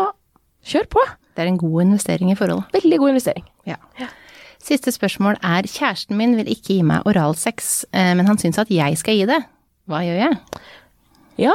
kjør 0.69 0.89
på. 0.91 1.05
Det 1.37 1.45
er 1.45 1.51
en 1.53 1.59
god 1.61 1.83
investering 1.87 2.33
i 2.33 2.37
forholdet. 2.39 2.73
Veldig 2.75 2.99
god 2.99 3.13
investering. 3.15 3.45
Ja. 3.69 3.77
Siste 4.59 4.91
spørsmål 4.93 5.37
er 5.47 5.69
kjæresten 5.71 6.17
min 6.19 6.35
vil 6.37 6.49
ikke 6.51 6.75
gi 6.75 6.83
meg 6.83 7.07
oralsex, 7.09 7.85
eh, 7.93 8.11
men 8.19 8.27
han 8.27 8.41
syns 8.41 8.59
at 8.59 8.73
jeg 8.75 8.99
skal 8.99 9.15
gi 9.21 9.29
det. 9.31 9.39
Hva 9.89 10.01
gjør 10.05 10.19
jeg? 10.25 10.41
Ja, 11.47 11.55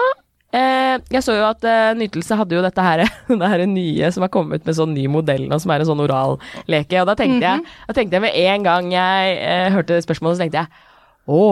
jeg 0.53 1.25
så 1.25 1.33
jo 1.33 1.45
at 1.47 1.65
eh, 1.65 1.95
Nytelse 1.97 2.37
hadde 2.37 2.57
jo 2.57 2.61
dette 2.61 2.85
her, 2.85 3.03
det 3.41 3.51
her 3.53 3.65
nye 3.69 4.09
som 4.13 4.25
har 4.25 4.31
kommet 4.33 4.65
med 4.67 4.77
sånn 4.77 4.93
ny 4.93 5.07
modell 5.11 5.47
nå, 5.49 5.57
som 5.61 5.73
er 5.73 5.81
en 5.81 5.89
sånn 5.89 6.03
oralleke. 6.03 6.99
Og 7.01 7.09
da 7.09 7.15
tenkte, 7.17 7.41
jeg, 7.41 7.77
da 7.89 7.95
tenkte 7.97 8.19
jeg 8.19 8.25
med 8.27 8.37
en 8.43 8.67
gang 8.67 8.91
jeg 8.93 9.37
eh, 9.39 9.69
hørte 9.73 10.01
spørsmålet, 10.05 10.37
så 10.37 10.45
tenkte 10.45 10.63
jeg 10.63 10.91
å, 11.33 11.43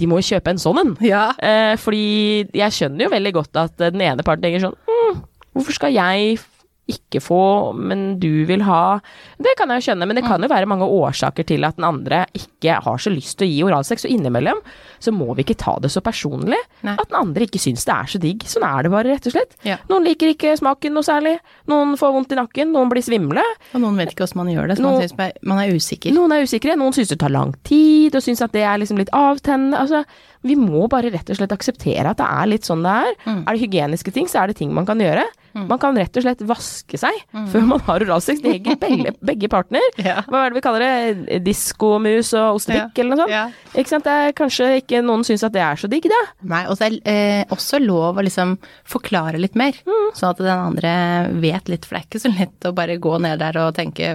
de 0.00 0.08
må 0.10 0.18
jo 0.18 0.28
kjøpe 0.32 0.54
en 0.54 0.62
sånn 0.62 0.80
en. 0.82 0.96
Ja. 1.04 1.28
Eh, 1.38 1.74
fordi 1.80 2.48
jeg 2.56 2.74
skjønner 2.74 3.06
jo 3.06 3.12
veldig 3.14 3.34
godt 3.36 3.62
at 3.62 3.78
eh, 3.84 3.94
den 3.94 4.02
ene 4.08 4.26
parten 4.26 4.46
tenker 4.46 4.66
sånn 4.66 4.76
hm, 4.88 5.22
Hvorfor 5.54 5.76
skal 5.76 5.94
jeg 5.94 6.40
ikke 6.90 7.20
få, 7.24 7.72
men 7.72 8.18
du 8.20 8.44
vil 8.44 8.60
ha 8.66 8.98
Det 9.40 9.54
kan 9.56 9.70
jeg 9.72 9.80
jo 9.80 9.86
skjønne, 9.86 10.06
men 10.08 10.18
det 10.18 10.24
kan 10.26 10.42
jo 10.42 10.50
være 10.50 10.68
mange 10.68 10.84
årsaker 10.84 11.46
til 11.48 11.64
at 11.64 11.78
den 11.78 11.86
andre 11.88 12.24
ikke 12.36 12.76
har 12.84 13.00
så 13.00 13.12
lyst 13.12 13.38
til 13.40 13.48
å 13.48 13.50
gi 13.50 13.62
oralsex, 13.64 14.04
og 14.04 14.12
innimellom 14.12 14.60
så 15.00 15.12
må 15.14 15.32
vi 15.36 15.46
ikke 15.46 15.56
ta 15.60 15.76
det 15.80 15.90
så 15.92 16.02
personlig 16.04 16.58
Nei. 16.84 16.96
at 16.96 17.08
den 17.08 17.16
andre 17.18 17.46
ikke 17.46 17.60
syns 17.62 17.86
det 17.88 17.94
er 17.94 18.10
så 18.12 18.20
digg. 18.20 18.44
Sånn 18.48 18.66
er 18.68 18.84
det 18.84 18.92
bare, 18.92 19.14
rett 19.14 19.28
og 19.30 19.34
slett. 19.36 19.56
Ja. 19.64 19.78
Noen 19.88 20.04
liker 20.08 20.32
ikke 20.32 20.52
smaken 20.60 20.96
noe 20.96 21.06
særlig, 21.06 21.34
noen 21.70 21.96
får 22.00 22.14
vondt 22.16 22.34
i 22.36 22.38
nakken, 22.40 22.72
noen 22.76 22.92
blir 22.92 23.04
svimle. 23.04 23.44
Og 23.72 23.80
noen 23.84 24.00
vet 24.00 24.12
ikke 24.12 24.26
hvordan 24.26 24.42
man 24.42 24.52
gjør 24.52 24.68
det, 24.70 24.78
så 24.78 24.84
noen, 24.84 24.98
man, 25.00 25.08
synes 25.08 25.48
man 25.52 25.62
er 25.62 25.72
usikker. 25.72 26.16
Noen 26.16 26.36
er 26.36 26.44
usikre, 26.48 26.76
noen 26.80 26.96
syns 26.96 27.12
det 27.14 27.20
tar 27.24 27.32
lang 27.32 27.54
tid, 27.68 28.16
og 28.16 28.24
syns 28.24 28.44
at 28.44 28.52
det 28.56 28.64
er 28.68 28.80
liksom 28.82 29.00
litt 29.00 29.12
avtennende. 29.16 29.80
Altså, 29.80 30.04
vi 30.44 30.58
må 30.60 30.84
bare 30.92 31.12
rett 31.14 31.32
og 31.32 31.40
slett 31.40 31.56
akseptere 31.56 32.12
at 32.12 32.20
det 32.20 32.28
er 32.28 32.52
litt 32.52 32.68
sånn 32.68 32.84
det 32.84 32.92
er. 33.08 33.16
Er 33.32 33.48
det 33.48 33.64
hygieniske 33.64 34.12
ting, 34.12 34.28
så 34.28 34.42
er 34.42 34.52
det 34.52 34.58
ting 34.60 34.72
man 34.76 34.88
kan 34.88 35.00
gjøre. 35.00 35.24
Man 35.54 35.78
kan 35.78 35.94
rett 35.96 36.16
og 36.18 36.24
slett 36.24 36.40
vaske 36.48 36.98
seg 36.98 37.20
før 37.52 37.62
man 37.68 37.80
har 37.86 38.02
oralsex. 38.02 38.40
Det 38.42 38.56
gjelder 38.56 38.78
begge, 38.82 39.12
begge 39.30 39.48
partner. 39.52 39.84
Ja. 40.02 40.16
Hva 40.26 40.40
er 40.44 40.50
det 40.50 40.58
vi 40.58 40.64
kaller 40.66 40.84
det? 40.84 41.38
Diskomus 41.46 42.32
og 42.34 42.56
ostepikk, 42.58 42.90
Ja. 42.98 43.02
eller 43.04 43.14
noe 43.14 43.22
sånt? 43.22 43.30
Ja. 43.30 43.44
Ikke 43.78 43.92
sant? 43.92 44.04
Det 44.08 44.16
er 44.24 44.34
kanskje 44.40 44.70
ikke 44.82 45.02
noen 45.06 45.22
syns 45.26 45.44
at 45.46 45.54
det 45.54 45.62
er 45.62 45.78
så 45.80 45.90
digg, 45.92 46.08
da. 46.10 46.20
Nei, 46.50 46.64
og 46.66 46.76
så 46.80 46.88
er 46.88 46.98
eh, 47.06 47.44
også 47.54 47.78
lov 47.84 48.18
å 48.18 48.24
liksom 48.26 48.56
forklare 48.90 49.38
litt 49.40 49.54
mer, 49.58 49.78
sånn 50.18 50.34
at 50.34 50.42
den 50.42 50.50
andre 50.54 50.96
vet 51.42 51.70
litt, 51.70 51.86
for 51.86 51.96
det 51.96 52.02
er 52.02 52.08
ikke 52.10 52.24
så 52.26 52.34
lett 52.34 52.68
å 52.68 52.74
bare 52.74 52.98
gå 53.02 53.14
ned 53.22 53.38
der 53.42 53.56
og 53.62 53.74
tenke 53.78 54.10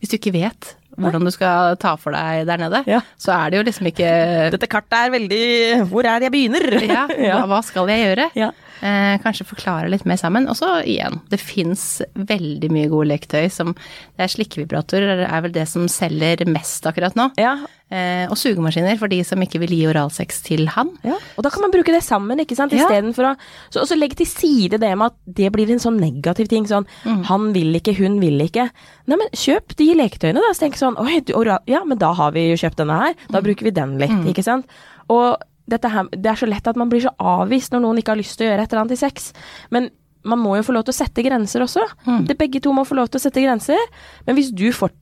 Hvis 0.00 0.10
du 0.14 0.18
ikke 0.20 0.32
vet 0.38 0.76
hvordan 0.94 1.24
du 1.26 1.30
skal 1.34 1.74
ta 1.82 1.96
for 1.98 2.14
deg 2.14 2.44
der 2.46 2.60
nede, 2.62 2.84
Ja. 2.86 3.00
så 3.18 3.32
er 3.34 3.50
det 3.50 3.58
jo 3.58 3.64
liksom 3.66 3.88
ikke 3.90 4.10
Dette 4.54 4.68
kartet 4.70 4.94
er 4.94 5.10
veldig 5.10 5.88
Hvor 5.90 6.06
er 6.06 6.20
det 6.22 6.28
jeg 6.28 6.34
begynner? 6.36 6.66
ja, 6.86 7.06
hva, 7.40 7.40
hva 7.50 7.58
skal 7.66 7.90
jeg 7.90 8.04
gjøre? 8.04 8.28
Ja. 8.38 8.52
Eh, 8.82 9.18
kanskje 9.22 9.46
forklare 9.46 9.88
litt 9.88 10.04
mer 10.04 10.18
sammen. 10.20 10.48
Og 10.50 10.56
så 10.58 10.80
igjen, 10.82 11.20
det 11.30 11.40
fins 11.40 12.02
veldig 12.14 12.70
mye 12.74 12.90
gode 12.92 13.08
leketøy 13.12 13.50
som 13.52 13.74
Det 13.74 14.26
er 14.26 14.32
slikkevibratorer 14.32 15.24
er 15.28 15.40
vel 15.44 15.54
det 15.54 15.68
som 15.70 15.86
selger 15.88 16.44
mest 16.50 16.86
akkurat 16.86 17.14
nå. 17.18 17.30
Ja, 17.40 17.56
Eh, 17.94 18.24
og 18.32 18.38
sugemaskiner 18.40 18.96
for 18.98 19.12
de 19.12 19.18
som 19.26 19.42
ikke 19.44 19.60
vil 19.62 19.74
gi 19.76 19.82
oralsex 19.86 20.38
til 20.46 20.64
han. 20.72 20.88
Ja, 21.04 21.18
og 21.36 21.44
da 21.44 21.50
kan 21.52 21.62
man 21.62 21.70
bruke 21.74 21.92
det 21.92 22.00
sammen, 22.02 22.40
ikke 22.40 22.56
sant, 22.56 22.72
Ja. 22.72 22.88
å 22.88 23.12
så, 23.14 23.36
Og 23.82 23.86
så 23.86 23.96
legge 23.98 24.16
til 24.16 24.26
side 24.26 24.80
det 24.80 24.96
med 24.96 25.12
at 25.12 25.14
det 25.26 25.52
blir 25.52 25.70
en 25.70 25.78
sånn 25.78 26.00
negativ 26.00 26.48
ting, 26.48 26.64
sånn 26.64 26.86
han 27.04 27.52
vil 27.52 27.74
ikke, 27.74 27.94
hun 27.96 28.18
vil 28.20 28.40
ikke. 28.40 28.70
Nei, 29.06 29.16
men 29.16 29.28
kjøp 29.32 29.76
de 29.76 29.94
leketøyene, 29.94 30.40
da. 30.40 30.52
Så 30.54 30.60
tenk 30.64 30.74
sånn 30.76 30.98
oi, 30.98 31.20
du, 31.20 31.34
oral, 31.34 31.60
ja, 31.66 31.84
men 31.84 31.98
da 31.98 32.12
har 32.14 32.32
vi 32.32 32.50
jo 32.50 32.56
kjøpt 32.56 32.76
denne 32.76 32.98
her, 32.98 33.14
da 33.30 33.40
bruker 33.40 33.62
vi 33.62 33.70
den 33.70 33.98
litt, 33.98 34.24
ikke 34.34 34.42
sant. 34.42 34.66
Og 35.08 35.36
her, 35.70 36.08
det 36.12 36.30
er 36.30 36.40
så 36.40 36.48
lett 36.48 36.66
at 36.68 36.76
man 36.80 36.90
blir 36.92 37.04
så 37.04 37.14
avvist 37.18 37.72
når 37.72 37.84
noen 37.84 38.00
ikke 38.00 38.12
har 38.14 38.20
lyst 38.20 38.36
til 38.38 38.46
å 38.46 38.50
gjøre 38.50 38.66
et 38.66 38.72
eller 38.72 38.84
annet 38.84 38.96
i 38.98 39.00
sex. 39.00 39.30
Men 39.74 39.88
man 40.24 40.40
må 40.40 40.56
jo 40.58 40.66
få 40.66 40.74
lov 40.76 40.86
til 40.86 40.94
å 40.94 40.96
sette 40.96 41.24
grenser 41.24 41.64
også. 41.64 41.84
Det, 42.28 42.36
begge 42.40 42.60
to 42.64 42.72
må 42.72 42.86
få 42.88 42.96
lov 42.96 43.10
til 43.12 43.20
å 43.20 43.24
sette 43.24 43.42
grenser. 43.44 43.80
Men 44.28 44.38
hvis 44.38 44.52
du 44.56 44.70
får 44.72 44.92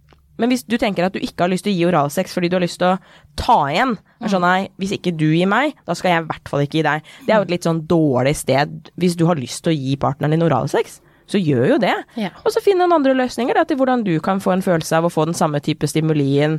men 0.41 0.49
hvis 0.49 0.65
du 0.65 0.79
tenker 0.81 1.05
at 1.07 1.15
du 1.15 1.21
ikke 1.23 1.45
har 1.45 1.51
lyst 1.53 1.67
til 1.67 1.75
å 1.75 1.77
gi 1.77 1.85
oralsex 1.87 2.33
fordi 2.35 2.49
du 2.51 2.57
har 2.57 2.65
lyst 2.65 2.81
til 2.81 2.95
å 2.95 2.97
ta 3.39 3.59
igjen 3.71 3.93
mm. 3.93 4.31
sånn, 4.33 4.43
nei, 4.43 4.71
Hvis 4.81 4.95
ikke 4.97 5.13
du 5.15 5.29
gir 5.29 5.51
meg, 5.51 5.77
da 5.87 5.95
skal 5.95 6.15
jeg 6.15 6.25
i 6.25 6.29
hvert 6.31 6.51
fall 6.51 6.65
ikke 6.65 6.79
gi 6.81 6.87
deg. 6.87 7.11
Det 7.27 7.35
er 7.35 7.39
jo 7.39 7.47
et 7.47 7.53
litt 7.53 7.69
sånn 7.69 7.83
dårlig 7.91 8.33
sted 8.41 8.91
hvis 8.99 9.19
du 9.21 9.27
har 9.29 9.39
lyst 9.39 9.63
til 9.63 9.75
å 9.75 9.77
gi 9.77 9.99
partneren 10.01 10.35
din 10.35 10.47
oralsex. 10.47 11.02
Så 11.31 11.41
gjør 11.41 11.75
jo 11.75 11.77
det. 11.83 11.95
Ja. 12.19 12.33
Og 12.43 12.55
så 12.55 12.63
finn 12.65 12.81
noen 12.81 12.95
andre 12.97 13.15
løsninger 13.17 13.57
da, 13.57 13.67
til 13.69 13.79
hvordan 13.81 14.03
du 14.07 14.17
kan 14.25 14.41
få 14.43 14.55
en 14.57 14.65
følelse 14.65 14.99
av 14.99 15.07
å 15.09 15.13
få 15.13 15.27
den 15.29 15.39
samme 15.39 15.61
type 15.65 15.89
stimulien 15.89 16.59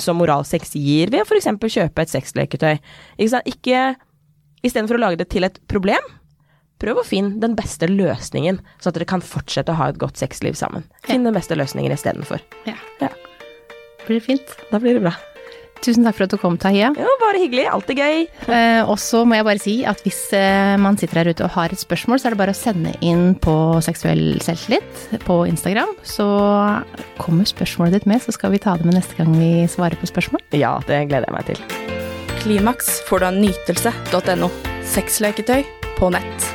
som 0.00 0.20
oralsex 0.24 0.74
gir, 0.76 1.12
ved 1.12 1.22
å 1.22 1.28
f.eks. 1.28 1.48
kjøpe 1.76 2.04
et 2.04 2.12
sexleketøy. 2.12 2.76
Ikke 3.16 3.32
sant? 3.36 3.48
Ikke 3.50 3.86
Istedenfor 4.66 4.98
å 4.98 5.02
lage 5.02 5.20
det 5.20 5.28
til 5.30 5.46
et 5.46 5.58
problem, 5.70 6.02
prøv 6.82 7.00
å 7.00 7.06
finne 7.06 7.40
den 7.42 7.54
beste 7.58 7.88
løsningen, 7.90 8.58
så 8.80 8.90
at 8.90 8.98
dere 8.98 9.08
kan 9.08 9.22
fortsette 9.24 9.72
å 9.72 9.78
ha 9.78 9.90
et 9.92 10.00
godt 10.00 10.18
sexliv 10.20 10.58
sammen. 10.58 10.86
Finn 11.06 11.26
den 11.26 11.36
beste 11.36 11.58
løsningen 11.58 11.94
istedenfor. 11.94 12.42
Ja. 12.68 12.76
Ja. 13.02 13.12
Blir 14.06 14.18
det 14.18 14.26
fint. 14.26 14.56
Da 14.72 14.80
blir 14.82 14.98
det 14.98 15.06
bra. 15.06 15.14
Tusen 15.84 16.06
takk 16.06 16.16
for 16.18 16.26
at 16.26 16.34
du 16.34 16.38
kom, 16.40 16.56
Tahia. 16.60 16.90
Ja, 16.96 17.14
bare 17.20 17.40
hyggelig. 17.40 17.66
Alltid 17.70 18.00
gøy. 18.00 18.24
Eh, 18.48 18.82
og 18.86 18.98
så 19.02 19.22
må 19.28 19.38
jeg 19.38 19.46
bare 19.46 19.62
si 19.62 19.76
at 19.88 20.02
hvis 20.06 20.20
eh, 20.36 20.74
man 20.82 20.98
sitter 21.00 21.22
her 21.22 21.30
ute 21.32 21.46
og 21.46 21.54
har 21.56 21.74
et 21.74 21.82
spørsmål, 21.82 22.20
så 22.20 22.28
er 22.28 22.36
det 22.36 22.40
bare 22.40 22.54
å 22.54 22.58
sende 22.58 22.94
inn 23.04 23.36
på 23.42 23.54
Seksuell 23.84 24.40
selvtillit 24.44 25.22
på 25.26 25.40
Instagram. 25.50 25.94
Så 26.06 26.26
kommer 27.20 27.48
spørsmålet 27.48 28.00
ditt 28.00 28.10
med, 28.10 28.22
så 28.24 28.34
skal 28.34 28.54
vi 28.54 28.62
ta 28.62 28.76
det 28.78 28.88
med 28.88 28.98
neste 28.98 29.18
gang 29.18 29.34
vi 29.36 29.66
svarer 29.70 29.98
på 30.00 30.10
spørsmål. 30.10 30.42
Ja, 30.56 30.76
det 30.88 31.04
gleder 31.10 31.28
jeg 31.30 31.36
meg 31.38 31.50
til. 31.52 31.64
Klimaks 32.42 33.00
får 33.08 33.22
du 33.22 33.30
av 33.30 33.40
nytelse.no. 33.42 34.52
Sexleketøy 34.86 35.66
på 35.96 36.12
nett. 36.14 36.52